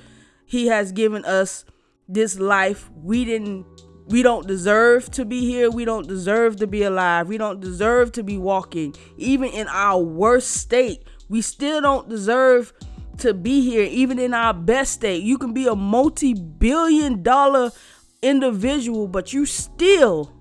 he 0.46 0.68
has 0.68 0.92
given 0.92 1.26
us 1.26 1.66
this 2.08 2.40
life. 2.40 2.90
We 2.96 3.26
didn't 3.26 3.66
we 4.08 4.24
don't 4.24 4.48
deserve 4.48 5.12
to 5.12 5.26
be 5.26 5.42
here. 5.42 5.70
We 5.70 5.84
don't 5.84 6.08
deserve 6.08 6.56
to 6.58 6.68
be 6.68 6.84
alive. 6.84 7.28
We 7.28 7.38
don't 7.38 7.60
deserve 7.60 8.14
to 8.14 8.24
be 8.24 8.38
walking. 8.38 8.96
Even 9.18 9.50
in 9.50 9.68
our 9.68 10.02
worst 10.02 10.52
state, 10.52 11.04
we 11.28 11.42
still 11.42 11.82
don't 11.82 12.08
deserve 12.08 12.72
to 13.18 13.34
be 13.34 13.62
here, 13.62 13.84
even 13.84 14.18
in 14.18 14.34
our 14.34 14.54
best 14.54 14.94
state. 14.94 15.24
You 15.24 15.38
can 15.38 15.54
be 15.54 15.68
a 15.68 15.76
multi 15.76 16.34
billion 16.34 17.22
dollar 17.22 17.72
individual, 18.22 19.08
but 19.08 19.34
you 19.34 19.46
still 19.46 20.34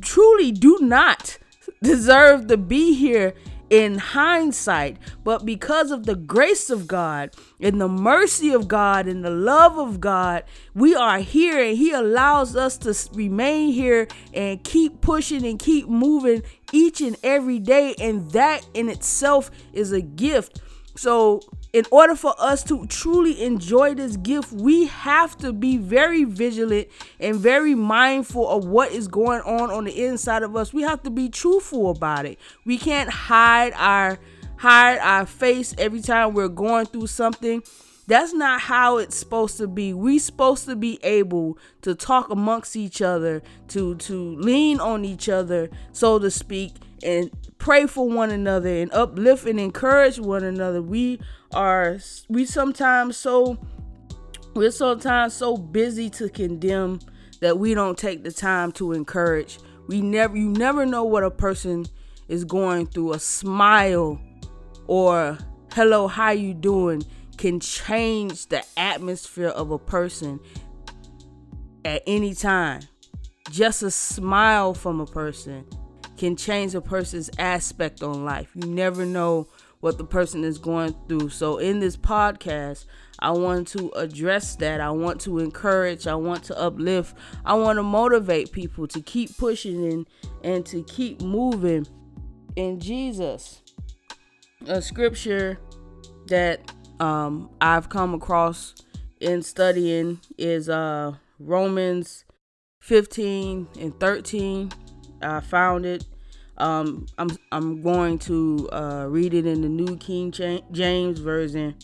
truly 0.00 0.52
do 0.52 0.78
not 0.80 1.38
deserve 1.82 2.46
to 2.48 2.56
be 2.56 2.94
here 2.94 3.34
in 3.70 3.98
hindsight, 3.98 4.96
but 5.24 5.44
because 5.44 5.90
of 5.90 6.06
the 6.06 6.14
grace 6.14 6.70
of 6.70 6.86
God 6.86 7.34
and 7.60 7.80
the 7.80 7.88
mercy 7.88 8.50
of 8.52 8.66
God 8.66 9.06
and 9.06 9.24
the 9.24 9.30
love 9.30 9.78
of 9.78 10.00
God, 10.00 10.44
we 10.74 10.94
are 10.94 11.18
here 11.18 11.62
and 11.62 11.76
He 11.76 11.92
allows 11.92 12.56
us 12.56 12.78
to 12.78 12.96
remain 13.14 13.72
here 13.72 14.08
and 14.32 14.62
keep 14.64 15.00
pushing 15.00 15.44
and 15.46 15.58
keep 15.58 15.86
moving 15.88 16.42
each 16.72 17.00
and 17.00 17.16
every 17.22 17.58
day. 17.58 17.94
And 18.00 18.30
that 18.32 18.66
in 18.74 18.88
itself 18.88 19.50
is 19.72 19.92
a 19.92 20.00
gift. 20.00 20.60
So, 20.96 21.40
in 21.72 21.84
order 21.90 22.14
for 22.14 22.34
us 22.38 22.62
to 22.64 22.86
truly 22.86 23.42
enjoy 23.42 23.94
this 23.94 24.16
gift, 24.16 24.52
we 24.52 24.86
have 24.86 25.36
to 25.38 25.52
be 25.52 25.76
very 25.76 26.24
vigilant 26.24 26.88
and 27.20 27.36
very 27.36 27.74
mindful 27.74 28.48
of 28.48 28.64
what 28.64 28.92
is 28.92 29.06
going 29.06 29.42
on 29.42 29.70
on 29.70 29.84
the 29.84 30.04
inside 30.04 30.42
of 30.42 30.56
us. 30.56 30.72
We 30.72 30.82
have 30.82 31.02
to 31.02 31.10
be 31.10 31.28
truthful 31.28 31.90
about 31.90 32.24
it. 32.24 32.38
We 32.64 32.78
can't 32.78 33.10
hide 33.10 33.72
our 33.76 34.18
hide 34.56 34.98
our 34.98 35.24
face 35.24 35.74
every 35.78 36.00
time 36.00 36.34
we're 36.34 36.48
going 36.48 36.86
through 36.86 37.06
something. 37.06 37.62
That's 38.08 38.32
not 38.32 38.62
how 38.62 38.96
it's 38.96 39.16
supposed 39.16 39.58
to 39.58 39.68
be. 39.68 39.92
We're 39.92 40.18
supposed 40.18 40.64
to 40.64 40.74
be 40.74 40.98
able 41.02 41.58
to 41.82 41.94
talk 41.94 42.30
amongst 42.30 42.74
each 42.74 43.02
other, 43.02 43.42
to 43.68 43.96
to 43.96 44.36
lean 44.36 44.80
on 44.80 45.04
each 45.04 45.28
other, 45.28 45.68
so 45.92 46.18
to 46.18 46.30
speak, 46.30 46.72
and 47.02 47.30
pray 47.58 47.86
for 47.86 48.08
one 48.08 48.30
another 48.30 48.70
and 48.70 48.90
uplift 48.94 49.46
and 49.46 49.60
encourage 49.60 50.18
one 50.18 50.42
another. 50.42 50.80
We 50.80 51.20
are 51.52 51.98
we 52.28 52.44
sometimes 52.44 53.16
so 53.16 53.58
we're 54.54 54.70
sometimes 54.70 55.34
so 55.34 55.56
busy 55.56 56.10
to 56.10 56.28
condemn 56.28 57.00
that 57.40 57.58
we 57.58 57.74
don't 57.74 57.96
take 57.96 58.24
the 58.24 58.32
time 58.32 58.72
to 58.72 58.92
encourage. 58.92 59.58
We 59.86 60.00
never 60.00 60.36
you 60.36 60.48
never 60.48 60.84
know 60.84 61.04
what 61.04 61.24
a 61.24 61.30
person 61.30 61.86
is 62.28 62.44
going 62.44 62.86
through. 62.86 63.12
A 63.14 63.18
smile 63.18 64.20
or 64.86 65.38
hello, 65.72 66.08
how 66.08 66.30
you 66.30 66.54
doing 66.54 67.04
can 67.36 67.60
change 67.60 68.48
the 68.48 68.64
atmosphere 68.76 69.48
of 69.48 69.70
a 69.70 69.78
person 69.78 70.40
at 71.84 72.02
any 72.06 72.34
time. 72.34 72.80
Just 73.50 73.82
a 73.82 73.90
smile 73.90 74.74
from 74.74 75.00
a 75.00 75.06
person 75.06 75.64
can 76.16 76.36
change 76.36 76.74
a 76.74 76.80
person's 76.80 77.30
aspect 77.38 78.02
on 78.02 78.24
life. 78.24 78.48
You 78.54 78.66
never 78.66 79.06
know 79.06 79.48
what 79.80 79.98
the 79.98 80.04
person 80.04 80.44
is 80.44 80.58
going 80.58 80.94
through. 81.08 81.28
So 81.28 81.58
in 81.58 81.80
this 81.80 81.96
podcast, 81.96 82.86
I 83.20 83.30
want 83.30 83.68
to 83.68 83.90
address 83.90 84.56
that. 84.56 84.80
I 84.80 84.90
want 84.90 85.20
to 85.22 85.38
encourage, 85.38 86.06
I 86.06 86.14
want 86.14 86.44
to 86.44 86.58
uplift, 86.58 87.16
I 87.44 87.54
want 87.54 87.78
to 87.78 87.82
motivate 87.82 88.52
people 88.52 88.86
to 88.88 89.00
keep 89.00 89.36
pushing 89.36 89.86
and 89.86 90.06
and 90.42 90.66
to 90.66 90.82
keep 90.84 91.20
moving 91.22 91.86
in 92.56 92.80
Jesus. 92.80 93.62
A 94.66 94.82
scripture 94.82 95.58
that 96.26 96.72
um, 97.00 97.50
I've 97.60 97.88
come 97.88 98.14
across 98.14 98.74
in 99.20 99.42
studying 99.42 100.20
is 100.36 100.68
uh, 100.68 101.14
Romans 101.38 102.24
15 102.80 103.68
and 103.80 103.98
13. 104.00 104.72
I 105.22 105.40
found 105.40 105.86
it. 105.86 106.04
Um, 106.58 107.06
I'm 107.18 107.30
I'm 107.52 107.82
going 107.82 108.18
to 108.20 108.68
uh, 108.72 109.06
read 109.08 109.32
it 109.34 109.46
in 109.46 109.62
the 109.62 109.68
New 109.68 109.96
King 109.96 110.32
James 110.32 111.18
version, 111.20 111.76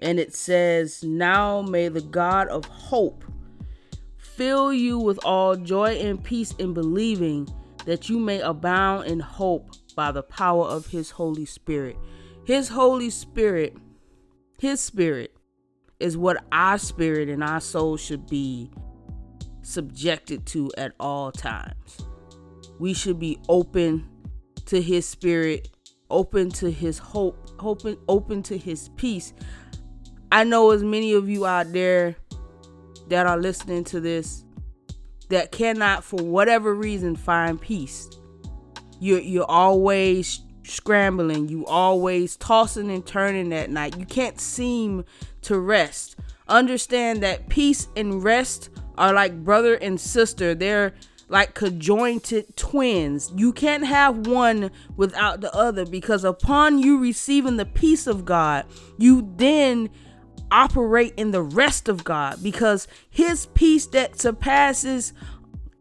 and 0.00 0.18
it 0.18 0.34
says, 0.34 1.02
"Now 1.02 1.62
may 1.62 1.88
the 1.88 2.00
God 2.00 2.48
of 2.48 2.64
hope 2.64 3.24
fill 4.16 4.72
you 4.72 4.98
with 4.98 5.18
all 5.24 5.56
joy 5.56 5.94
and 5.96 6.22
peace 6.22 6.52
in 6.58 6.74
believing, 6.74 7.48
that 7.86 8.08
you 8.08 8.18
may 8.18 8.40
abound 8.40 9.06
in 9.06 9.20
hope 9.20 9.70
by 9.94 10.12
the 10.12 10.22
power 10.22 10.66
of 10.66 10.86
His 10.86 11.10
Holy 11.10 11.44
Spirit." 11.44 11.96
His 12.44 12.70
Holy 12.70 13.10
Spirit, 13.10 13.76
His 14.58 14.80
Spirit, 14.80 15.36
is 16.00 16.16
what 16.16 16.42
our 16.50 16.78
spirit 16.78 17.28
and 17.28 17.44
our 17.44 17.60
soul 17.60 17.98
should 17.98 18.26
be 18.26 18.70
subjected 19.60 20.46
to 20.46 20.70
at 20.78 20.94
all 20.98 21.30
times. 21.30 22.07
We 22.78 22.94
should 22.94 23.18
be 23.18 23.38
open 23.48 24.08
to 24.66 24.80
his 24.80 25.06
spirit, 25.06 25.70
open 26.10 26.50
to 26.52 26.70
his 26.70 26.98
hope, 26.98 27.50
open 27.58 27.96
open 28.08 28.42
to 28.44 28.56
his 28.56 28.90
peace. 28.96 29.32
I 30.30 30.44
know 30.44 30.70
as 30.70 30.82
many 30.82 31.14
of 31.14 31.28
you 31.28 31.46
out 31.46 31.72
there 31.72 32.16
that 33.08 33.26
are 33.26 33.38
listening 33.38 33.84
to 33.84 34.00
this 34.00 34.44
that 35.30 35.52
cannot 35.52 36.04
for 36.04 36.22
whatever 36.22 36.74
reason 36.74 37.16
find 37.16 37.60
peace. 37.60 38.08
You're 39.00 39.20
you're 39.20 39.50
always 39.50 40.40
scrambling, 40.64 41.48
you 41.48 41.66
always 41.66 42.36
tossing 42.36 42.90
and 42.90 43.04
turning 43.04 43.52
at 43.52 43.70
night. 43.70 43.98
You 43.98 44.06
can't 44.06 44.40
seem 44.40 45.04
to 45.42 45.58
rest. 45.58 46.16
Understand 46.46 47.22
that 47.22 47.48
peace 47.48 47.88
and 47.96 48.22
rest 48.22 48.70
are 48.96 49.12
like 49.12 49.44
brother 49.44 49.74
and 49.74 50.00
sister. 50.00 50.54
They're 50.54 50.94
like 51.28 51.54
conjointed 51.54 52.56
twins. 52.56 53.32
You 53.36 53.52
can't 53.52 53.86
have 53.86 54.26
one 54.26 54.70
without 54.96 55.40
the 55.40 55.54
other 55.54 55.84
because 55.84 56.24
upon 56.24 56.78
you 56.78 56.98
receiving 56.98 57.56
the 57.56 57.66
peace 57.66 58.06
of 58.06 58.24
God, 58.24 58.64
you 58.96 59.32
then 59.36 59.90
operate 60.50 61.12
in 61.16 61.30
the 61.30 61.42
rest 61.42 61.88
of 61.88 62.04
God 62.04 62.42
because 62.42 62.88
his 63.10 63.46
peace 63.46 63.86
that 63.86 64.18
surpasses 64.18 65.12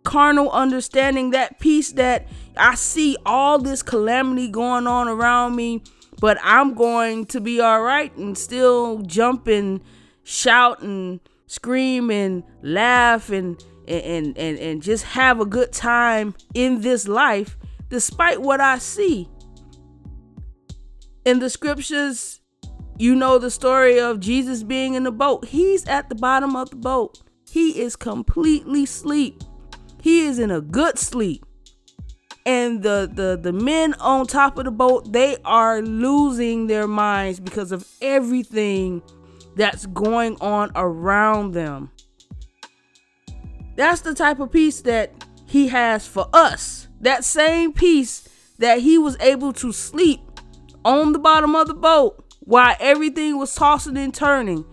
carnal 0.03 0.51
understanding, 0.51 1.31
that 1.31 1.59
peace 1.59 1.91
that 1.93 2.27
I 2.55 2.75
see 2.75 3.17
all 3.25 3.59
this 3.59 3.83
calamity 3.83 4.49
going 4.49 4.87
on 4.87 5.07
around 5.07 5.55
me, 5.55 5.83
but 6.19 6.37
I'm 6.41 6.73
going 6.73 7.25
to 7.27 7.41
be 7.41 7.61
all 7.61 7.81
right 7.81 8.15
and 8.17 8.37
still 8.37 9.01
jump 9.01 9.47
and 9.47 9.81
shout 10.23 10.81
and 10.81 11.19
scream 11.45 12.09
and 12.09 12.43
laugh 12.61 13.29
and 13.29 13.61
and 13.87 14.37
and 14.37 14.57
and 14.59 14.81
just 14.81 15.03
have 15.05 15.39
a 15.39 15.45
good 15.45 15.71
time 15.71 16.35
in 16.53 16.81
this 16.81 17.07
life 17.07 17.57
despite 17.89 18.41
what 18.41 18.59
I 18.59 18.77
see. 18.77 19.29
In 21.25 21.39
the 21.39 21.49
scriptures, 21.49 22.41
you 22.97 23.15
know 23.15 23.37
the 23.37 23.51
story 23.51 23.99
of 23.99 24.19
Jesus 24.19 24.63
being 24.63 24.93
in 24.93 25.03
the 25.03 25.11
boat. 25.11 25.45
He's 25.45 25.85
at 25.87 26.09
the 26.09 26.15
bottom 26.15 26.55
of 26.55 26.69
the 26.69 26.77
boat. 26.77 27.21
He 27.49 27.81
is 27.81 27.95
completely 27.95 28.83
asleep. 28.83 29.43
He 30.01 30.25
is 30.25 30.39
in 30.39 30.51
a 30.51 30.61
good 30.61 30.97
sleep. 30.97 31.45
And 32.45 32.81
the, 32.81 33.11
the 33.13 33.37
the 33.41 33.51
men 33.51 33.93
on 33.95 34.25
top 34.25 34.57
of 34.57 34.65
the 34.65 34.71
boat, 34.71 35.11
they 35.11 35.35
are 35.43 35.81
losing 35.81 36.67
their 36.67 36.87
minds 36.87 37.41
because 37.41 37.73
of 37.73 37.85
everything 38.01 39.01
that's 39.57 39.85
going 39.87 40.37
on 40.39 40.71
around 40.75 41.51
them. 41.51 41.91
That's 43.77 44.01
the 44.01 44.15
type 44.15 44.39
of 44.39 44.51
peace 44.51 44.81
that 44.81 45.13
he 45.45 45.67
has 45.67 46.05
for 46.05 46.27
us. 46.33 46.87
That 46.99 47.23
same 47.23 47.71
peace 47.71 48.27
that 48.57 48.79
he 48.79 48.97
was 48.97 49.15
able 49.19 49.53
to 49.53 49.71
sleep 49.71 50.19
on 50.83 51.13
the 51.13 51.19
bottom 51.19 51.55
of 51.55 51.67
the 51.67 51.75
boat 51.75 52.25
while 52.39 52.75
everything 52.79 53.37
was 53.37 53.53
tossing 53.53 53.97
and 53.97 54.13
turning. 54.13 54.65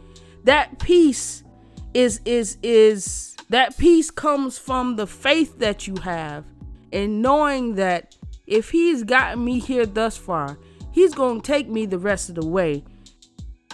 That 0.45 0.79
peace 0.79 1.45
is 1.93 2.21
is 2.25 2.57
is 2.63 3.37
that 3.51 3.77
peace 3.77 4.11
comes 4.11 4.59
from 4.59 4.97
the 4.97 5.07
faith 5.07 5.59
that 5.59 5.87
you 5.87 5.97
have 5.97 6.45
and 6.93 7.21
knowing 7.21 7.75
that 7.75 8.17
if 8.47 8.71
he's 8.71 9.05
gotten 9.05 9.45
me 9.45 9.61
here 9.61 9.85
thus 9.85 10.17
far, 10.17 10.59
he's 10.93 11.15
going 11.15 11.43
to 11.43 11.47
take 11.47 11.69
me 11.69 11.85
the 11.85 11.99
rest 11.99 12.31
of 12.31 12.37
the 12.37 12.47
way 12.47 12.83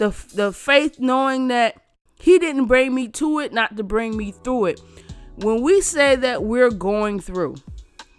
the 0.01 0.09
the 0.35 0.53
faith 0.53 0.99
knowing 0.99 1.49
that 1.49 1.77
he 2.15 2.39
didn't 2.39 2.65
bring 2.65 2.95
me 2.95 3.07
to 3.07 3.39
it 3.39 3.53
not 3.53 3.77
to 3.77 3.85
bring 3.85 4.17
me 4.17 4.33
through 4.33 4.65
it 4.67 4.81
when 5.37 5.63
we 5.63 5.81
say 5.81 6.17
that 6.17 6.43
we're 6.43 6.71
going 6.71 7.21
through 7.21 7.57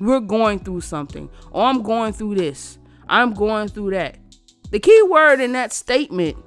we're 0.02 0.20
going 0.20 0.60
through 0.60 0.82
something. 0.82 1.30
Or 1.52 1.66
i'm 1.66 1.84
going 1.84 2.12
through 2.12 2.36
this. 2.36 2.80
I'm 3.08 3.34
going 3.34 3.68
through 3.68 3.92
that. 3.92 4.18
The 4.72 4.80
key 4.80 5.02
word 5.04 5.40
in 5.40 5.52
that 5.54 5.72
statement 5.72 6.38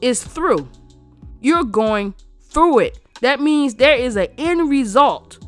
is 0.00 0.24
through. 0.24 0.68
You're 1.40 1.64
going 1.64 2.14
through 2.40 2.78
it. 2.80 2.98
That 3.20 3.40
means 3.40 3.74
there 3.74 3.96
is 3.96 4.16
an 4.16 4.28
end 4.38 4.70
result 4.70 5.38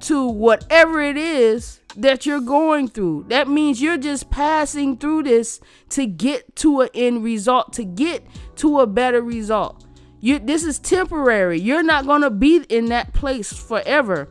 to 0.00 0.28
whatever 0.28 1.00
it 1.00 1.16
is 1.16 1.80
that 1.96 2.26
you're 2.26 2.40
going 2.40 2.88
through. 2.88 3.26
That 3.28 3.48
means 3.48 3.82
you're 3.82 3.98
just 3.98 4.30
passing 4.30 4.96
through 4.96 5.24
this 5.24 5.60
to 5.90 6.06
get 6.06 6.54
to 6.56 6.82
an 6.82 6.88
end 6.94 7.24
result, 7.24 7.72
to 7.74 7.84
get 7.84 8.24
to 8.56 8.80
a 8.80 8.86
better 8.86 9.22
result. 9.22 9.84
You 10.22 10.38
this 10.38 10.64
is 10.64 10.78
temporary. 10.78 11.60
You're 11.60 11.82
not 11.82 12.06
going 12.06 12.22
to 12.22 12.30
be 12.30 12.64
in 12.68 12.86
that 12.86 13.12
place 13.12 13.52
forever. 13.52 14.28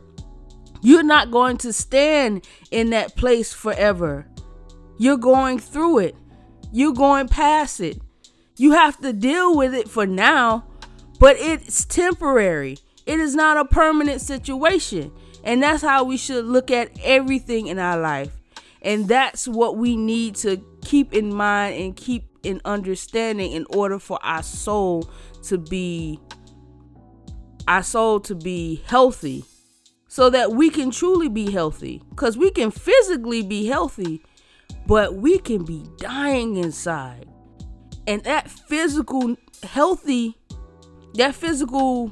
You're 0.80 1.02
not 1.02 1.30
going 1.30 1.58
to 1.58 1.72
stand 1.72 2.48
in 2.70 2.90
that 2.90 3.14
place 3.14 3.52
forever. 3.52 4.26
You're 4.98 5.18
going 5.18 5.58
through 5.58 5.98
it. 5.98 6.16
You're 6.72 6.94
going 6.94 7.28
past 7.28 7.80
it. 7.80 8.00
You 8.56 8.72
have 8.72 8.98
to 9.02 9.12
deal 9.12 9.56
with 9.56 9.74
it 9.74 9.88
for 9.88 10.06
now, 10.06 10.64
but 11.20 11.36
it's 11.38 11.84
temporary. 11.84 12.78
It 13.04 13.20
is 13.20 13.34
not 13.34 13.58
a 13.58 13.64
permanent 13.66 14.22
situation. 14.22 15.12
And 15.44 15.62
that's 15.62 15.82
how 15.82 16.04
we 16.04 16.16
should 16.16 16.46
look 16.46 16.70
at 16.70 16.90
everything 17.02 17.66
in 17.66 17.78
our 17.78 17.98
life. 17.98 18.30
And 18.80 19.08
that's 19.08 19.46
what 19.46 19.76
we 19.76 19.96
need 19.96 20.36
to 20.36 20.64
keep 20.82 21.12
in 21.12 21.34
mind 21.34 21.76
and 21.76 21.96
keep 21.96 22.31
in 22.42 22.60
understanding 22.64 23.52
in 23.52 23.66
order 23.70 23.98
for 23.98 24.18
our 24.22 24.42
soul 24.42 25.08
to 25.42 25.58
be 25.58 26.18
our 27.68 27.82
soul 27.82 28.18
to 28.20 28.34
be 28.34 28.82
healthy 28.86 29.44
so 30.08 30.28
that 30.28 30.52
we 30.52 30.68
can 30.68 30.90
truly 30.90 31.28
be 31.28 31.50
healthy 31.50 32.02
cuz 32.16 32.36
we 32.36 32.50
can 32.50 32.70
physically 32.70 33.42
be 33.42 33.66
healthy 33.66 34.22
but 34.86 35.14
we 35.14 35.38
can 35.38 35.64
be 35.64 35.84
dying 35.98 36.56
inside 36.56 37.28
and 38.06 38.22
that 38.24 38.50
physical 38.50 39.36
healthy 39.62 40.36
that 41.14 41.34
physical 41.34 42.10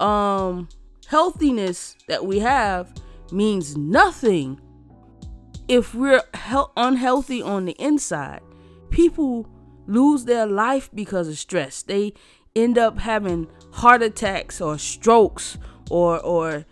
um 0.00 0.68
healthiness 1.06 1.96
that 2.08 2.24
we 2.26 2.38
have 2.38 2.92
means 3.30 3.76
nothing 3.76 4.60
if 5.68 5.94
we're 5.94 6.22
he- 6.48 6.64
unhealthy 6.76 7.42
on 7.42 7.64
the 7.64 7.72
inside. 7.72 8.40
People 8.90 9.46
lose 9.92 10.24
their 10.24 10.46
life 10.46 10.90
because 10.94 11.28
of 11.28 11.38
stress. 11.38 11.82
They 11.82 12.14
end 12.54 12.78
up 12.78 12.98
having 12.98 13.48
heart 13.72 14.02
attacks 14.02 14.60
or 14.60 14.78
strokes 14.78 15.58
or 15.90 16.20
or 16.20 16.64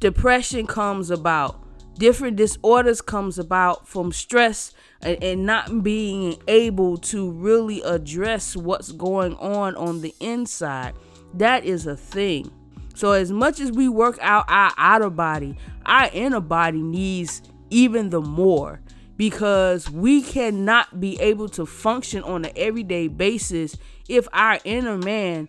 depression 0.00 0.66
comes 0.66 1.10
about. 1.10 1.64
Different 1.98 2.36
disorders 2.36 3.00
comes 3.00 3.38
about 3.40 3.88
from 3.88 4.12
stress 4.12 4.72
and, 5.02 5.22
and 5.22 5.46
not 5.46 5.82
being 5.82 6.36
able 6.46 6.96
to 6.98 7.30
really 7.32 7.82
address 7.82 8.56
what's 8.56 8.92
going 8.92 9.34
on 9.36 9.74
on 9.74 10.00
the 10.00 10.14
inside. 10.20 10.94
That 11.34 11.64
is 11.64 11.86
a 11.86 11.96
thing. 11.96 12.52
So 12.94 13.12
as 13.12 13.30
much 13.32 13.60
as 13.60 13.72
we 13.72 13.88
work 13.88 14.18
out 14.20 14.44
our 14.48 14.72
outer 14.76 15.10
body, 15.10 15.56
our 15.86 16.08
inner 16.12 16.40
body 16.40 16.82
needs 16.82 17.42
even 17.70 18.10
the 18.10 18.20
more 18.20 18.80
because 19.18 19.90
we 19.90 20.22
cannot 20.22 21.00
be 21.00 21.20
able 21.20 21.48
to 21.50 21.66
function 21.66 22.22
on 22.22 22.46
an 22.46 22.52
everyday 22.56 23.08
basis 23.08 23.76
if 24.08 24.26
our 24.32 24.58
inner 24.64 24.96
man, 24.96 25.48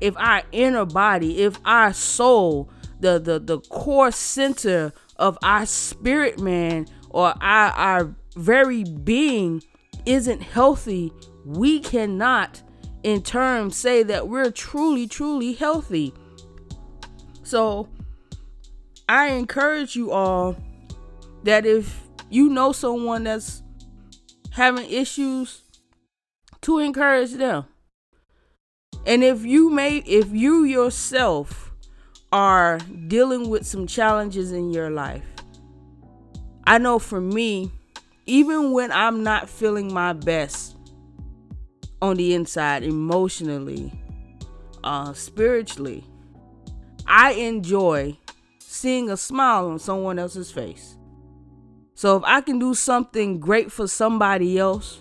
if 0.00 0.16
our 0.16 0.42
inner 0.50 0.86
body, 0.86 1.42
if 1.42 1.60
our 1.64 1.92
soul, 1.92 2.68
the 2.98 3.20
the 3.20 3.38
the 3.38 3.60
core 3.60 4.10
center 4.10 4.92
of 5.16 5.38
our 5.42 5.66
spirit 5.66 6.40
man 6.40 6.86
or 7.10 7.34
our 7.40 7.70
our 7.70 8.14
very 8.34 8.82
being 8.82 9.62
isn't 10.06 10.40
healthy, 10.40 11.12
we 11.44 11.78
cannot 11.78 12.62
in 13.02 13.22
turn 13.22 13.70
say 13.70 14.02
that 14.02 14.28
we're 14.28 14.50
truly, 14.50 15.06
truly 15.06 15.52
healthy. 15.52 16.14
So 17.42 17.88
I 19.08 19.28
encourage 19.32 19.96
you 19.96 20.12
all 20.12 20.56
that 21.42 21.66
if 21.66 22.00
you 22.32 22.48
know 22.48 22.72
someone 22.72 23.24
that's 23.24 23.62
having 24.52 24.90
issues, 24.90 25.62
to 26.62 26.78
encourage 26.78 27.32
them. 27.32 27.64
And 29.04 29.22
if 29.22 29.44
you 29.44 29.68
may 29.68 29.98
if 29.98 30.30
you 30.30 30.64
yourself 30.64 31.72
are 32.30 32.78
dealing 33.08 33.50
with 33.50 33.66
some 33.66 33.86
challenges 33.86 34.52
in 34.52 34.72
your 34.72 34.88
life, 34.88 35.24
I 36.64 36.78
know 36.78 36.98
for 36.98 37.20
me, 37.20 37.70
even 38.26 38.72
when 38.72 38.92
I'm 38.92 39.22
not 39.22 39.50
feeling 39.50 39.92
my 39.92 40.12
best 40.12 40.76
on 42.00 42.16
the 42.16 42.34
inside, 42.34 42.82
emotionally, 42.82 43.92
uh, 44.84 45.12
spiritually, 45.12 46.04
I 47.06 47.32
enjoy 47.32 48.16
seeing 48.58 49.10
a 49.10 49.16
smile 49.16 49.68
on 49.68 49.78
someone 49.78 50.18
else's 50.18 50.50
face. 50.50 50.96
So 52.02 52.16
if 52.16 52.24
I 52.26 52.40
can 52.40 52.58
do 52.58 52.74
something 52.74 53.38
great 53.38 53.70
for 53.70 53.86
somebody 53.86 54.58
else 54.58 55.00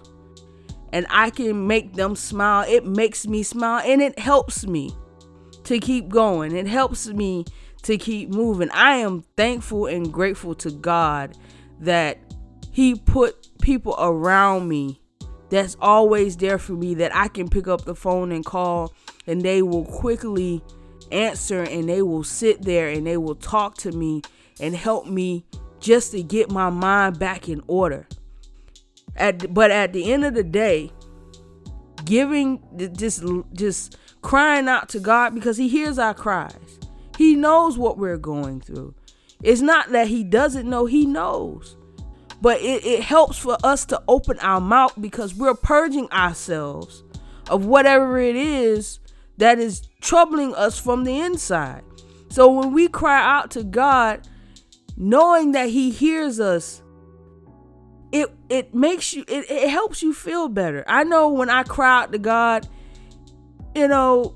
and 0.93 1.07
I 1.09 1.31
can 1.31 1.65
make 1.65 1.95
them 1.95 2.15
smile, 2.15 2.63
it 2.69 2.85
makes 2.85 3.25
me 3.25 3.41
smile 3.41 3.81
and 3.83 4.03
it 4.03 4.19
helps 4.19 4.67
me 4.67 4.95
to 5.63 5.79
keep 5.79 6.09
going. 6.09 6.55
It 6.55 6.67
helps 6.67 7.07
me 7.07 7.45
to 7.81 7.97
keep 7.97 8.29
moving. 8.29 8.69
I 8.69 8.97
am 8.97 9.23
thankful 9.35 9.87
and 9.87 10.13
grateful 10.13 10.53
to 10.53 10.69
God 10.69 11.35
that 11.79 12.19
He 12.69 12.93
put 12.93 13.47
people 13.63 13.95
around 13.97 14.67
me 14.67 15.01
that's 15.49 15.75
always 15.81 16.37
there 16.37 16.59
for 16.59 16.73
me 16.73 16.93
that 16.93 17.15
I 17.15 17.29
can 17.29 17.49
pick 17.49 17.67
up 17.67 17.83
the 17.83 17.95
phone 17.95 18.31
and 18.31 18.45
call 18.45 18.93
and 19.25 19.41
they 19.41 19.63
will 19.63 19.85
quickly 19.85 20.63
answer 21.11 21.63
and 21.63 21.89
they 21.89 22.03
will 22.03 22.23
sit 22.23 22.61
there 22.61 22.89
and 22.89 23.07
they 23.07 23.17
will 23.17 23.33
talk 23.33 23.75
to 23.79 23.91
me 23.91 24.21
and 24.59 24.75
help 24.75 25.07
me 25.07 25.45
just 25.81 26.11
to 26.11 26.23
get 26.23 26.49
my 26.49 26.69
mind 26.69 27.19
back 27.19 27.49
in 27.49 27.61
order. 27.67 28.07
At 29.15 29.53
but 29.53 29.71
at 29.71 29.91
the 29.91 30.11
end 30.11 30.23
of 30.23 30.33
the 30.33 30.43
day, 30.43 30.91
giving 32.05 32.61
just 32.95 33.23
just 33.53 33.97
crying 34.21 34.67
out 34.67 34.87
to 34.89 34.99
God 34.99 35.35
because 35.35 35.57
he 35.57 35.67
hears 35.67 35.99
our 35.99 36.13
cries. 36.13 36.79
He 37.17 37.35
knows 37.35 37.77
what 37.77 37.97
we're 37.97 38.17
going 38.17 38.61
through. 38.61 38.95
It's 39.43 39.61
not 39.61 39.91
that 39.91 40.07
he 40.07 40.23
doesn't 40.23 40.69
know, 40.69 40.85
he 40.85 41.05
knows. 41.05 41.75
But 42.41 42.61
it, 42.61 42.83
it 42.85 43.03
helps 43.03 43.37
for 43.37 43.57
us 43.63 43.85
to 43.85 44.01
open 44.07 44.39
our 44.39 44.59
mouth 44.61 44.93
because 44.99 45.35
we're 45.35 45.53
purging 45.53 46.11
ourselves 46.11 47.03
of 47.49 47.65
whatever 47.65 48.17
it 48.17 48.35
is 48.35 48.99
that 49.37 49.59
is 49.59 49.87
troubling 50.01 50.55
us 50.55 50.79
from 50.79 51.03
the 51.03 51.19
inside. 51.19 51.83
So 52.29 52.51
when 52.51 52.73
we 52.73 52.87
cry 52.87 53.21
out 53.21 53.51
to 53.51 53.63
God, 53.63 54.27
knowing 54.97 55.51
that 55.54 55.69
He 55.69 55.91
hears 55.91 56.39
us, 56.39 56.82
it 58.12 58.30
it 58.49 58.73
makes 58.73 59.13
you 59.13 59.23
it, 59.27 59.49
it 59.49 59.69
helps 59.69 60.01
you 60.01 60.13
feel 60.13 60.47
better. 60.49 60.84
I 60.88 61.04
know 61.04 61.30
when 61.30 61.49
I 61.49 61.63
cry 61.63 62.04
out 62.04 62.12
to 62.12 62.19
God, 62.19 62.67
you 63.75 63.88
know, 63.88 64.36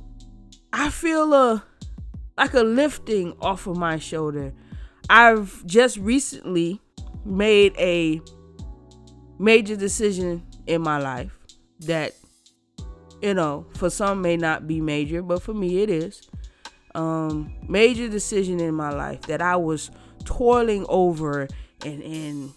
I 0.71 0.89
feel 0.89 1.33
a 1.33 1.63
like 2.37 2.53
a 2.53 2.63
lifting 2.63 3.35
off 3.41 3.67
of 3.67 3.77
my 3.77 3.97
shoulder. 3.97 4.53
I've 5.09 5.65
just 5.65 5.97
recently 5.97 6.81
made 7.25 7.75
a 7.77 8.21
major 9.39 9.75
decision 9.75 10.43
in 10.67 10.81
my 10.81 10.97
life 10.97 11.37
that 11.81 12.13
you 13.21 13.33
know 13.33 13.65
for 13.75 13.89
some 13.89 14.21
may 14.21 14.37
not 14.37 14.67
be 14.67 14.79
major 14.79 15.21
but 15.21 15.41
for 15.41 15.53
me 15.53 15.81
it 15.81 15.89
is 15.89 16.29
um 16.95 17.53
major 17.67 18.07
decision 18.07 18.59
in 18.59 18.73
my 18.73 18.89
life 18.89 19.21
that 19.23 19.41
i 19.41 19.55
was 19.55 19.91
toiling 20.25 20.85
over 20.89 21.47
and 21.83 22.03
and 22.03 22.53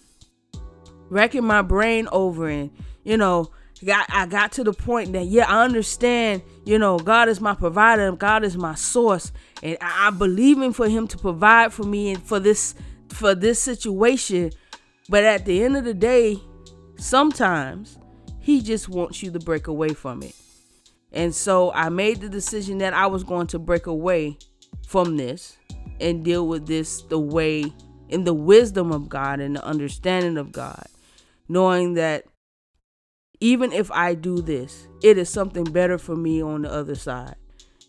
wrecking 1.08 1.44
my 1.44 1.62
brain 1.62 2.08
over 2.12 2.48
and 2.48 2.70
you 3.04 3.16
know 3.16 3.50
got 3.84 4.06
I 4.12 4.26
got 4.26 4.52
to 4.52 4.64
the 4.64 4.72
point 4.72 5.12
that 5.12 5.26
yeah 5.26 5.46
I 5.48 5.64
understand 5.64 6.42
you 6.64 6.78
know 6.78 6.98
God 6.98 7.28
is 7.28 7.40
my 7.40 7.54
provider 7.54 8.10
God 8.12 8.44
is 8.44 8.56
my 8.56 8.74
source 8.74 9.32
and 9.62 9.76
I, 9.80 10.08
I 10.08 10.10
believe 10.10 10.60
in 10.60 10.72
for 10.72 10.88
him 10.88 11.06
to 11.08 11.18
provide 11.18 11.72
for 11.72 11.84
me 11.84 12.10
and 12.10 12.22
for 12.22 12.40
this 12.40 12.74
for 13.08 13.34
this 13.34 13.60
situation. 13.60 14.52
But 15.08 15.24
at 15.24 15.44
the 15.44 15.62
end 15.62 15.76
of 15.76 15.84
the 15.84 15.94
day, 15.94 16.38
sometimes 16.96 17.98
he 18.40 18.62
just 18.62 18.88
wants 18.88 19.22
you 19.22 19.30
to 19.32 19.38
break 19.38 19.66
away 19.66 19.90
from 19.90 20.22
it. 20.22 20.34
And 21.12 21.34
so 21.34 21.72
I 21.72 21.88
made 21.88 22.20
the 22.20 22.28
decision 22.28 22.78
that 22.78 22.94
I 22.94 23.06
was 23.06 23.24
going 23.24 23.46
to 23.48 23.58
break 23.58 23.86
away 23.86 24.38
from 24.86 25.16
this 25.16 25.57
and 26.00 26.24
deal 26.24 26.46
with 26.46 26.66
this 26.66 27.02
the 27.02 27.18
way 27.18 27.72
in 28.08 28.24
the 28.24 28.34
wisdom 28.34 28.92
of 28.92 29.08
God 29.08 29.40
and 29.40 29.56
the 29.56 29.64
understanding 29.64 30.38
of 30.38 30.52
God, 30.52 30.86
knowing 31.48 31.94
that 31.94 32.24
even 33.40 33.72
if 33.72 33.90
I 33.90 34.14
do 34.14 34.40
this, 34.40 34.88
it 35.02 35.18
is 35.18 35.28
something 35.28 35.64
better 35.64 35.98
for 35.98 36.16
me 36.16 36.42
on 36.42 36.62
the 36.62 36.72
other 36.72 36.94
side. 36.94 37.36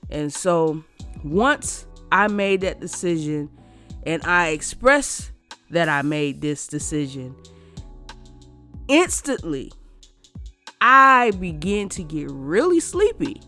And 0.09 0.31
so 0.33 0.83
once 1.23 1.85
I 2.11 2.27
made 2.27 2.61
that 2.61 2.79
decision 2.79 3.49
and 4.05 4.23
I 4.23 4.49
express 4.49 5.31
that 5.71 5.89
I 5.89 6.01
made 6.01 6.41
this 6.41 6.67
decision, 6.67 7.35
instantly 8.87 9.71
I 10.81 11.31
begin 11.39 11.89
to 11.89 12.03
get 12.03 12.29
really 12.31 12.79
sleepy. 12.79 13.41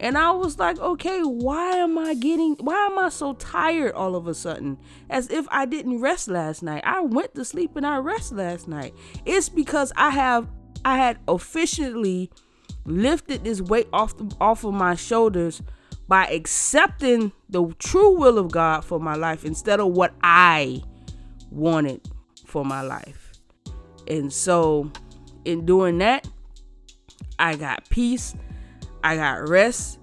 And 0.00 0.16
I 0.16 0.30
was 0.30 0.58
like, 0.58 0.78
okay, 0.78 1.20
why 1.22 1.72
am 1.72 1.98
I 1.98 2.14
getting, 2.14 2.54
why 2.60 2.86
am 2.86 2.98
I 2.98 3.08
so 3.08 3.32
tired 3.34 3.92
all 3.94 4.14
of 4.14 4.28
a 4.28 4.34
sudden? 4.34 4.78
As 5.10 5.28
if 5.30 5.46
I 5.50 5.66
didn't 5.66 6.00
rest 6.00 6.28
last 6.28 6.62
night. 6.62 6.82
I 6.86 7.00
went 7.00 7.34
to 7.34 7.44
sleep 7.44 7.74
and 7.76 7.86
I 7.86 7.96
rest 7.98 8.32
last 8.32 8.68
night. 8.68 8.94
It's 9.26 9.48
because 9.48 9.92
I 9.96 10.10
have, 10.10 10.48
I 10.84 10.96
had 10.98 11.18
officially 11.26 12.30
lifted 12.84 13.44
this 13.44 13.60
weight 13.60 13.88
off, 13.92 14.16
the, 14.16 14.34
off 14.40 14.64
of 14.64 14.74
my 14.74 14.94
shoulders 14.94 15.62
by 16.06 16.26
accepting 16.26 17.32
the 17.48 17.66
true 17.78 18.16
will 18.16 18.38
of 18.38 18.50
God 18.50 18.84
for 18.84 18.98
my 18.98 19.14
life 19.14 19.44
instead 19.44 19.80
of 19.80 19.88
what 19.88 20.14
I 20.22 20.82
wanted 21.50 22.08
for 22.46 22.64
my 22.64 22.80
life. 22.82 23.32
And 24.06 24.32
so, 24.32 24.90
in 25.44 25.66
doing 25.66 25.98
that, 25.98 26.26
I 27.38 27.56
got 27.56 27.88
peace, 27.90 28.34
I 29.02 29.16
got 29.16 29.48
rest. 29.48 29.98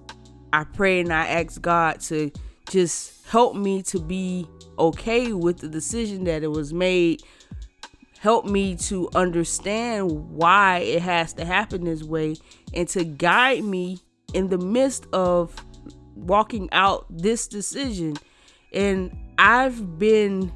I 0.52 0.64
pray 0.64 1.00
and 1.00 1.12
I 1.12 1.26
ask 1.26 1.60
God 1.60 2.00
to 2.02 2.30
just 2.70 3.26
help 3.26 3.54
me 3.56 3.82
to 3.84 3.98
be 3.98 4.46
okay 4.78 5.32
with 5.32 5.58
the 5.58 5.68
decision 5.68 6.24
that 6.24 6.42
it 6.42 6.48
was 6.48 6.72
made. 6.72 7.22
Help 8.20 8.46
me 8.46 8.74
to 8.76 9.08
understand 9.14 10.10
why 10.30 10.78
it 10.78 11.02
has 11.02 11.32
to 11.34 11.44
happen 11.44 11.84
this 11.84 12.02
way 12.02 12.36
and 12.74 12.88
to 12.88 13.04
guide 13.04 13.64
me 13.64 13.98
in 14.34 14.48
the 14.48 14.58
midst 14.58 15.06
of 15.12 15.54
walking 16.14 16.68
out 16.72 17.06
this 17.10 17.46
decision. 17.46 18.16
And 18.72 19.16
I've 19.38 19.98
been 19.98 20.52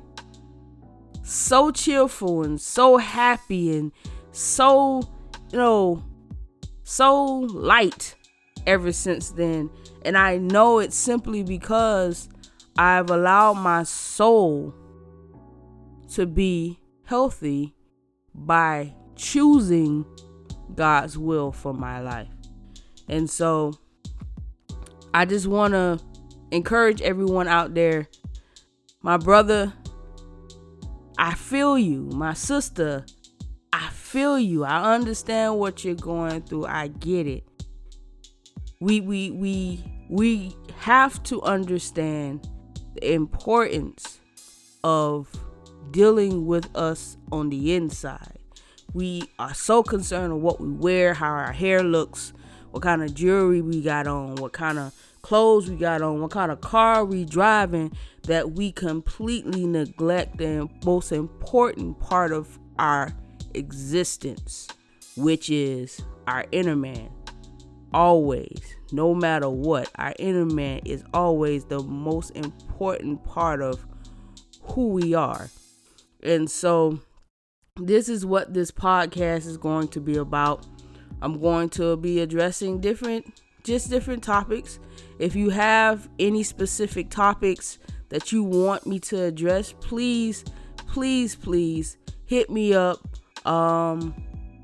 so 1.23 1.71
cheerful 1.71 2.43
and 2.43 2.61
so 2.61 2.97
happy 2.97 3.77
and 3.77 3.93
so, 4.33 5.03
you 5.53 5.59
know, 5.59 6.03
so 6.83 7.25
light 7.25 8.17
ever 8.67 8.93
since 8.93 9.31
then. 9.31 9.71
And 10.05 10.17
I 10.17 10.39
know 10.39 10.79
it's 10.79 10.97
simply 10.97 11.43
because 11.43 12.29
I've 12.79 13.11
allowed 13.11 13.55
my 13.55 13.83
soul 13.83 14.75
to 16.13 16.27
be 16.27 16.81
healthy 17.05 17.75
by 18.35 18.95
choosing 19.17 20.05
God's 20.75 21.19
will 21.19 21.53
for 21.53 21.75
my 21.75 22.01
life. 22.01 22.29
And 23.09 23.29
so 23.29 23.75
I 25.13 25.25
just 25.25 25.47
want 25.47 25.75
to 25.75 26.01
encourage 26.51 27.03
everyone 27.03 27.49
out 27.49 27.75
there. 27.75 28.09
My 29.03 29.17
brother, 29.17 29.73
I 31.19 31.35
feel 31.35 31.79
you. 31.79 32.03
My 32.13 32.35
sister, 32.35 33.05
I 33.73 33.89
feel 33.91 34.39
you. 34.39 34.65
I 34.65 34.95
understand 34.95 35.59
what 35.59 35.85
you're 35.85 35.95
going 35.95 36.43
through. 36.43 36.67
I 36.67 36.89
get 36.89 37.27
it. 37.27 37.45
We 38.83 39.03
we 39.03 39.31
we 39.31 39.85
we 40.09 40.57
have 40.79 41.23
to 41.25 41.43
understand 41.43 42.49
the 42.95 43.13
importance 43.13 44.19
of 44.83 45.29
dealing 45.91 46.47
with 46.47 46.75
us 46.75 47.19
on 47.31 47.51
the 47.51 47.75
inside. 47.75 48.39
We 48.95 49.25
are 49.39 49.53
so 49.53 49.83
concerned 49.83 50.33
with 50.33 50.43
what 50.43 50.61
we 50.63 50.73
wear, 50.73 51.13
how 51.13 51.29
our 51.29 51.53
hair 51.53 51.83
looks, 51.83 52.33
what 52.71 52.83
kind 52.83 53.03
of 53.03 53.15
jewelry 53.15 53.61
we 53.61 53.83
got 53.83 54.07
on, 54.07 54.37
what 54.37 54.55
kind 54.55 54.79
of 54.79 54.95
clothes 55.21 55.69
we 55.69 55.77
got 55.77 56.01
on, 56.01 56.23
what 56.23 56.31
kind 56.31 56.51
of 56.51 56.63
car 56.63 57.05
we 57.05 57.27
driving, 57.27 57.93
that 58.23 58.53
we 58.53 58.73
completely 58.73 59.67
neglect 59.67 60.39
the 60.39 60.67
most 60.87 61.13
important 61.13 62.01
part 62.01 62.33
of 62.33 62.59
our 62.79 63.13
existence, 63.53 64.69
which 65.17 65.51
is 65.51 66.01
our 66.27 66.47
inner 66.51 66.77
man. 66.77 67.11
Always, 67.93 68.77
no 68.93 69.15
matter 69.15 69.51
what, 69.51 69.91
our 69.97 70.15
inner 70.19 70.47
man 70.47 70.81
is 70.85 71.03
always 71.13 71.65
the 71.65 71.83
most 71.83 72.31
important 72.31 73.25
part 73.25 73.63
of 73.63 73.85
who 74.63 74.89
we 74.89 75.15
are. 75.15 75.51
And 76.23 76.49
so, 76.51 77.01
this 77.77 78.09
is 78.09 78.25
what 78.25 78.55
this 78.55 78.71
podcast 78.71 79.47
is 79.47 79.57
going 79.57 79.89
to 79.89 80.01
be 80.01 80.17
about. 80.17 80.67
I'm 81.23 81.41
going 81.41 81.69
to 81.71 81.97
be 81.97 82.21
addressing 82.21 82.81
different, 82.81 83.41
just 83.65 83.91
different 83.91 84.23
topics. 84.23 84.79
If 85.19 85.35
you 85.35 85.51
have 85.51 86.09
any 86.19 86.43
specific 86.43 87.11
topics 87.11 87.79
that 88.11 88.33
you 88.33 88.43
want 88.43 88.87
me 88.87 88.99
to 89.01 89.25
address, 89.25 89.73
please, 89.81 90.45
please, 90.87 91.35
please 91.35 91.97
hit 92.27 92.51
me 92.51 92.75
up. 92.75 93.01
Um, 93.47 94.15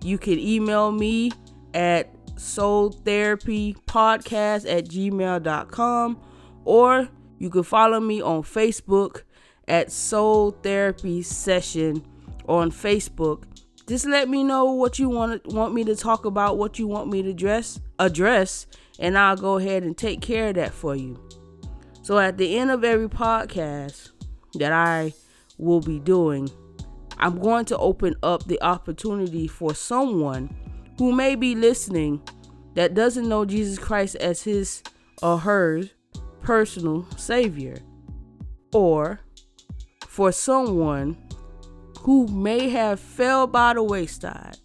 you 0.03 0.19
can 0.19 0.39
email 0.39 0.93
me 0.93 1.33
at 1.75 2.16
soultherapypodcast 2.37 4.71
at 4.71 4.89
gmail.com 4.89 6.21
or 6.65 7.09
you 7.39 7.51
can 7.51 7.63
follow 7.63 8.01
me 8.01 8.23
on 8.23 8.43
Facebook 8.43 9.23
at 9.69 9.93
Soul 9.93 10.51
Therapy 10.51 11.23
Session 11.23 12.05
on 12.49 12.71
Facebook. 12.71 13.45
Just 13.89 14.07
let 14.07 14.29
me 14.29 14.43
know 14.43 14.73
what 14.73 14.99
you 14.99 15.09
want 15.09 15.47
want 15.47 15.75
me 15.75 15.85
to 15.85 15.95
talk 15.95 16.25
about, 16.25 16.59
what 16.59 16.79
you 16.79 16.89
want 16.89 17.11
me 17.11 17.23
to 17.23 17.31
address, 17.31 17.81
address, 17.99 18.67
and 18.99 19.17
I'll 19.17 19.37
go 19.37 19.59
ahead 19.59 19.85
and 19.85 19.97
take 19.97 20.21
care 20.21 20.49
of 20.49 20.57
that 20.57 20.73
for 20.73 20.97
you. 20.97 21.23
So 22.03 22.19
at 22.19 22.39
the 22.39 22.59
end 22.59 22.71
of 22.71 22.85
every 22.85 23.09
podcast 23.09 24.11
that 24.55 24.73
I 24.73 25.13
will 25.59 25.81
be 25.81 25.99
doing, 25.99 26.51
I'm 27.19 27.39
going 27.39 27.65
to 27.67 27.79
open 27.79 28.15
up 28.23 28.47
the 28.47 28.61
opportunity 28.63 29.47
for 29.47 29.75
someone 29.75 30.55
who 30.99 31.13
may 31.13 31.35
be 31.35 31.55
listening 31.55 32.23
that 32.75 32.95
doesn't 32.95 33.29
know 33.29 33.45
Jesus 33.45 33.79
Christ 33.79 34.17
as 34.17 34.43
his 34.43 34.83
or 35.23 35.39
her 35.39 35.83
personal 36.43 37.07
savior 37.17 37.79
or 38.73 39.21
for 40.07 40.33
someone 40.33 41.17
who 42.01 42.27
may 42.29 42.69
have 42.69 43.01
fell 43.01 43.47
by 43.47 43.75
the 43.75 43.83
wayside 43.83 44.57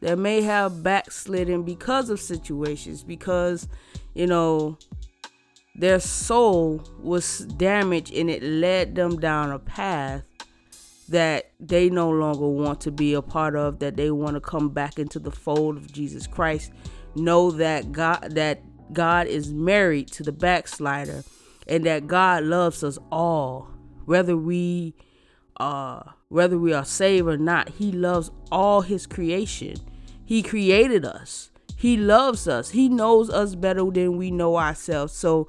that 0.00 0.18
may 0.18 0.42
have 0.42 0.82
backslidden 0.82 1.62
because 1.62 2.10
of 2.10 2.20
situations 2.20 3.02
because 3.02 3.68
you 4.14 4.26
know 4.26 4.78
their 5.74 6.00
soul 6.00 6.82
was 7.00 7.40
damaged 7.56 8.12
and 8.14 8.30
it 8.30 8.42
led 8.42 8.94
them 8.94 9.18
down 9.18 9.50
a 9.50 9.58
path 9.58 10.22
that 11.06 11.52
they 11.60 11.88
no 11.88 12.10
longer 12.10 12.48
want 12.48 12.80
to 12.82 12.90
be 12.90 13.14
a 13.14 13.22
part 13.22 13.56
of 13.56 13.78
that 13.78 13.96
they 13.96 14.10
want 14.10 14.34
to 14.34 14.40
come 14.40 14.68
back 14.70 14.98
into 14.98 15.18
the 15.18 15.30
fold 15.30 15.76
of 15.76 15.92
Jesus 15.92 16.26
Christ. 16.26 16.72
Know 17.14 17.50
that 17.52 17.92
God 17.92 18.32
that 18.32 18.62
God 18.92 19.26
is 19.26 19.52
married 19.52 20.08
to 20.08 20.22
the 20.22 20.32
backslider 20.32 21.24
and 21.66 21.84
that 21.84 22.06
God 22.06 22.44
loves 22.44 22.84
us 22.84 22.98
all 23.10 23.68
whether 24.04 24.36
we 24.36 24.94
uh 25.58 26.02
whether 26.28 26.58
we 26.58 26.72
are 26.72 26.84
saved 26.84 27.28
or 27.28 27.36
not. 27.36 27.68
He 27.70 27.92
loves 27.92 28.30
all 28.50 28.80
his 28.80 29.06
creation. 29.06 29.76
He 30.24 30.42
created 30.42 31.04
us. 31.04 31.50
He 31.76 31.96
loves 31.96 32.48
us. 32.48 32.70
He 32.70 32.88
knows 32.88 33.30
us 33.30 33.54
better 33.54 33.88
than 33.90 34.16
we 34.16 34.30
know 34.30 34.56
ourselves. 34.56 35.12
So 35.12 35.46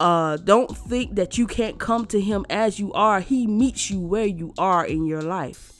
uh, 0.00 0.38
don't 0.38 0.74
think 0.74 1.14
that 1.16 1.36
you 1.36 1.46
can't 1.46 1.78
come 1.78 2.06
to 2.06 2.20
him 2.20 2.46
as 2.48 2.80
you 2.80 2.92
are. 2.94 3.20
He 3.20 3.46
meets 3.46 3.90
you 3.90 4.00
where 4.00 4.26
you 4.26 4.54
are 4.56 4.84
in 4.84 5.06
your 5.06 5.20
life. 5.20 5.72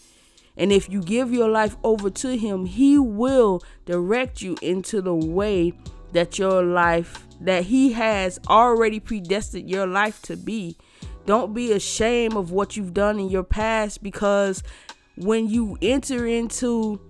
And 0.58 0.70
if 0.70 0.90
you 0.90 1.02
give 1.02 1.32
your 1.32 1.48
life 1.48 1.76
over 1.82 2.10
to 2.10 2.36
him, 2.36 2.66
he 2.66 2.98
will 2.98 3.62
direct 3.86 4.42
you 4.42 4.58
into 4.60 5.00
the 5.00 5.14
way 5.14 5.72
that 6.12 6.38
your 6.38 6.62
life, 6.62 7.26
that 7.40 7.64
he 7.64 7.92
has 7.92 8.38
already 8.46 9.00
predestined 9.00 9.70
your 9.70 9.86
life 9.86 10.20
to 10.22 10.36
be. 10.36 10.76
Don't 11.24 11.54
be 11.54 11.72
ashamed 11.72 12.34
of 12.34 12.50
what 12.50 12.76
you've 12.76 12.92
done 12.92 13.18
in 13.18 13.30
your 13.30 13.44
past 13.44 14.02
because 14.02 14.62
when 15.16 15.48
you 15.48 15.78
enter 15.80 16.26
into 16.26 17.00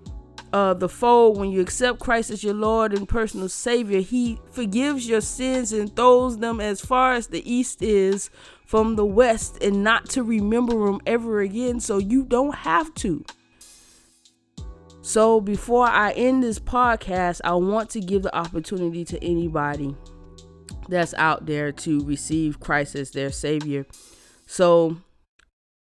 uh, 0.53 0.73
the 0.73 0.89
fold, 0.89 1.37
when 1.37 1.51
you 1.51 1.61
accept 1.61 1.99
Christ 1.99 2.29
as 2.29 2.43
your 2.43 2.53
Lord 2.53 2.93
and 2.93 3.07
personal 3.07 3.47
Savior, 3.47 4.01
He 4.01 4.39
forgives 4.51 5.07
your 5.07 5.21
sins 5.21 5.71
and 5.71 5.95
throws 5.95 6.39
them 6.39 6.59
as 6.59 6.81
far 6.81 7.13
as 7.13 7.27
the 7.27 7.49
east 7.49 7.81
is 7.81 8.29
from 8.65 8.95
the 8.95 9.05
west, 9.05 9.57
and 9.61 9.83
not 9.83 10.09
to 10.09 10.23
remember 10.23 10.85
them 10.85 11.01
ever 11.05 11.41
again, 11.41 11.79
so 11.79 11.97
you 11.97 12.23
don't 12.23 12.55
have 12.55 12.93
to. 12.95 13.23
So, 15.01 15.41
before 15.41 15.87
I 15.87 16.11
end 16.11 16.43
this 16.43 16.59
podcast, 16.59 17.41
I 17.43 17.53
want 17.55 17.89
to 17.91 17.99
give 17.99 18.23
the 18.23 18.35
opportunity 18.35 19.03
to 19.05 19.23
anybody 19.23 19.95
that's 20.89 21.13
out 21.15 21.45
there 21.45 21.71
to 21.71 22.03
receive 22.05 22.59
Christ 22.59 22.95
as 22.95 23.11
their 23.11 23.31
Savior. 23.31 23.85
So, 24.45 24.97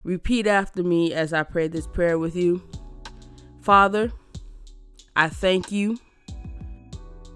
repeat 0.03 0.45
after 0.45 0.83
me 0.83 1.13
as 1.13 1.33
I 1.33 1.43
pray 1.43 1.67
this 1.67 1.87
prayer 1.87 2.19
with 2.19 2.35
you. 2.35 2.61
Father, 3.61 4.11
I 5.15 5.29
thank 5.29 5.71
you. 5.71 5.97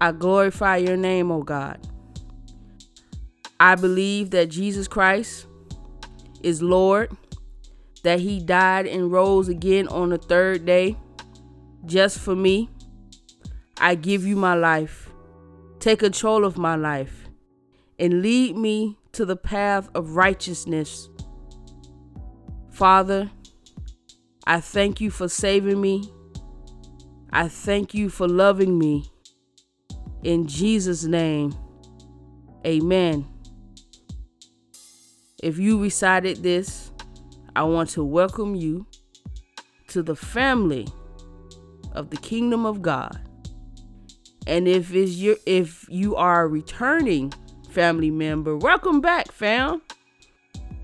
I 0.00 0.12
glorify 0.12 0.76
your 0.76 0.96
name, 0.96 1.30
O 1.30 1.42
God. 1.42 1.86
I 3.58 3.74
believe 3.74 4.30
that 4.30 4.50
Jesus 4.50 4.86
Christ 4.86 5.46
is 6.42 6.62
Lord, 6.62 7.16
that 8.02 8.20
he 8.20 8.40
died 8.40 8.86
and 8.86 9.10
rose 9.10 9.48
again 9.48 9.88
on 9.88 10.10
the 10.10 10.18
third 10.18 10.66
day 10.66 10.96
just 11.86 12.18
for 12.18 12.36
me. 12.36 12.68
I 13.78 13.94
give 13.94 14.26
you 14.26 14.36
my 14.36 14.54
life. 14.54 15.10
Take 15.80 16.00
control 16.00 16.44
of 16.44 16.58
my 16.58 16.76
life 16.76 17.28
and 17.98 18.22
lead 18.22 18.56
me 18.56 18.98
to 19.12 19.24
the 19.24 19.36
path 19.36 19.88
of 19.94 20.16
righteousness. 20.16 21.08
Father, 22.70 23.30
I 24.46 24.60
thank 24.60 25.00
you 25.00 25.10
for 25.10 25.28
saving 25.28 25.80
me. 25.80 26.12
I 27.36 27.48
thank 27.48 27.92
you 27.92 28.08
for 28.08 28.26
loving 28.26 28.78
me. 28.78 29.10
In 30.22 30.46
Jesus' 30.46 31.04
name, 31.04 31.54
amen. 32.66 33.26
If 35.42 35.58
you 35.58 35.78
recited 35.78 36.42
this, 36.42 36.90
I 37.54 37.64
want 37.64 37.90
to 37.90 38.02
welcome 38.02 38.54
you 38.54 38.86
to 39.88 40.02
the 40.02 40.16
family 40.16 40.88
of 41.92 42.08
the 42.08 42.16
kingdom 42.16 42.64
of 42.64 42.80
God. 42.80 43.20
And 44.46 44.66
if 44.66 44.94
is 44.94 45.22
your 45.22 45.36
if 45.44 45.84
you 45.90 46.16
are 46.16 46.44
a 46.44 46.48
returning 46.48 47.34
family 47.68 48.10
member, 48.10 48.56
welcome 48.56 49.02
back, 49.02 49.30
fam. 49.30 49.82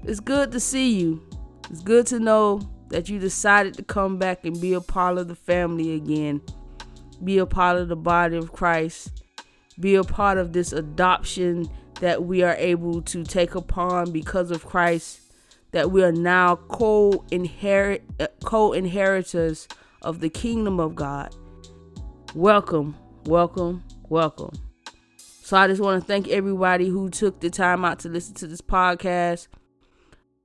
It's 0.05 0.21
good 0.21 0.53
to 0.53 0.61
see 0.61 1.01
you. 1.01 1.23
It's 1.71 1.81
good 1.81 2.07
to 2.09 2.21
know 2.21 2.61
that 2.93 3.09
you 3.09 3.19
decided 3.19 3.73
to 3.75 3.83
come 3.83 4.19
back 4.19 4.45
and 4.45 4.61
be 4.61 4.75
a 4.75 4.81
part 4.81 5.17
of 5.17 5.27
the 5.27 5.35
family 5.35 5.95
again, 5.95 6.43
be 7.25 7.39
a 7.39 7.47
part 7.47 7.79
of 7.79 7.89
the 7.89 7.97
body 7.97 8.37
of 8.37 8.53
Christ, 8.53 9.25
be 9.81 9.95
a 9.95 10.05
part 10.05 10.37
of 10.37 10.53
this 10.53 10.73
adoption 10.73 11.69
that 12.01 12.25
we 12.25 12.43
are 12.43 12.55
able 12.57 13.01
to 13.01 13.25
take 13.25 13.55
upon 13.55 14.13
because 14.13 14.51
of 14.51 14.67
Christ, 14.67 15.21
that 15.71 15.91
we 15.91 16.05
are 16.05 16.13
now 16.13 16.57
co-inherit 16.57 18.05
uh, 18.21 18.27
co-inheritors 18.45 19.69
of 20.03 20.21
the 20.21 20.29
kingdom 20.29 20.79
of 20.79 20.95
God. 20.95 21.35
Welcome, 22.35 22.95
welcome, 23.25 23.83
welcome. 24.11 24.53
So 25.17 25.57
I 25.57 25.67
just 25.67 25.81
want 25.81 26.03
to 26.03 26.07
thank 26.07 26.29
everybody 26.29 26.89
who 26.89 27.09
took 27.09 27.41
the 27.41 27.49
time 27.49 27.87
out 27.87 28.01
to 28.01 28.11
listen 28.11 28.35
to 28.35 28.47
this 28.47 28.61
podcast. 28.61 29.49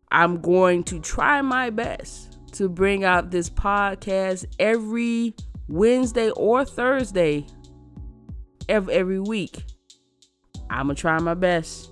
I'm 0.10 0.40
going 0.40 0.86
to 0.86 1.02
try 1.02 1.42
my 1.42 1.70
best 1.70 2.37
to 2.54 2.70
bring 2.70 3.04
out 3.04 3.32
this 3.32 3.50
podcast 3.50 4.46
every 4.60 5.36
Wednesday 5.68 6.30
or 6.32 6.66
Thursday 6.66 7.46
every, 8.70 8.94
every 8.94 9.20
week. 9.20 9.64
I'm 10.70 10.88
gonna 10.88 10.96
try 10.96 11.18
my 11.20 11.34
best. 11.34 11.92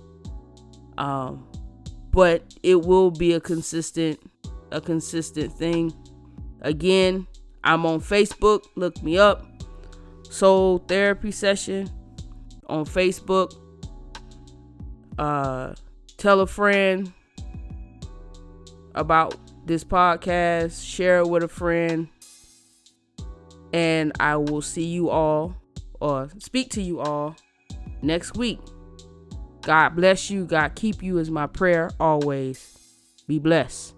Um, 0.98 1.46
but 2.10 2.54
it 2.62 2.86
will 2.86 3.10
be 3.10 3.32
a 3.34 3.40
consistent 3.40 4.18
a 4.72 4.80
consistent 4.80 5.52
thing. 5.52 5.92
Again, 6.62 7.26
I'm 7.62 7.86
on 7.86 8.00
Facebook. 8.00 8.64
Look 8.74 9.02
me 9.02 9.18
up. 9.18 9.44
Soul 10.30 10.78
Therapy 10.78 11.30
Session 11.30 11.88
on 12.66 12.84
Facebook. 12.84 13.54
Uh, 15.18 15.74
tell 16.16 16.40
a 16.40 16.46
friend 16.46 17.12
about 18.94 19.36
this 19.66 19.82
podcast, 19.82 20.86
share 20.86 21.18
it 21.18 21.28
with 21.28 21.42
a 21.42 21.48
friend, 21.48 22.08
and 23.72 24.12
I 24.20 24.36
will 24.36 24.62
see 24.62 24.86
you 24.86 25.10
all 25.10 25.56
or 26.00 26.30
speak 26.38 26.70
to 26.70 26.82
you 26.82 27.00
all 27.00 27.36
next 28.00 28.36
week. 28.36 28.60
God 29.62 29.96
bless 29.96 30.30
you. 30.30 30.44
God 30.44 30.76
keep 30.76 31.02
you 31.02 31.18
is 31.18 31.30
my 31.30 31.48
prayer 31.48 31.90
always. 31.98 32.78
Be 33.26 33.40
blessed. 33.40 33.95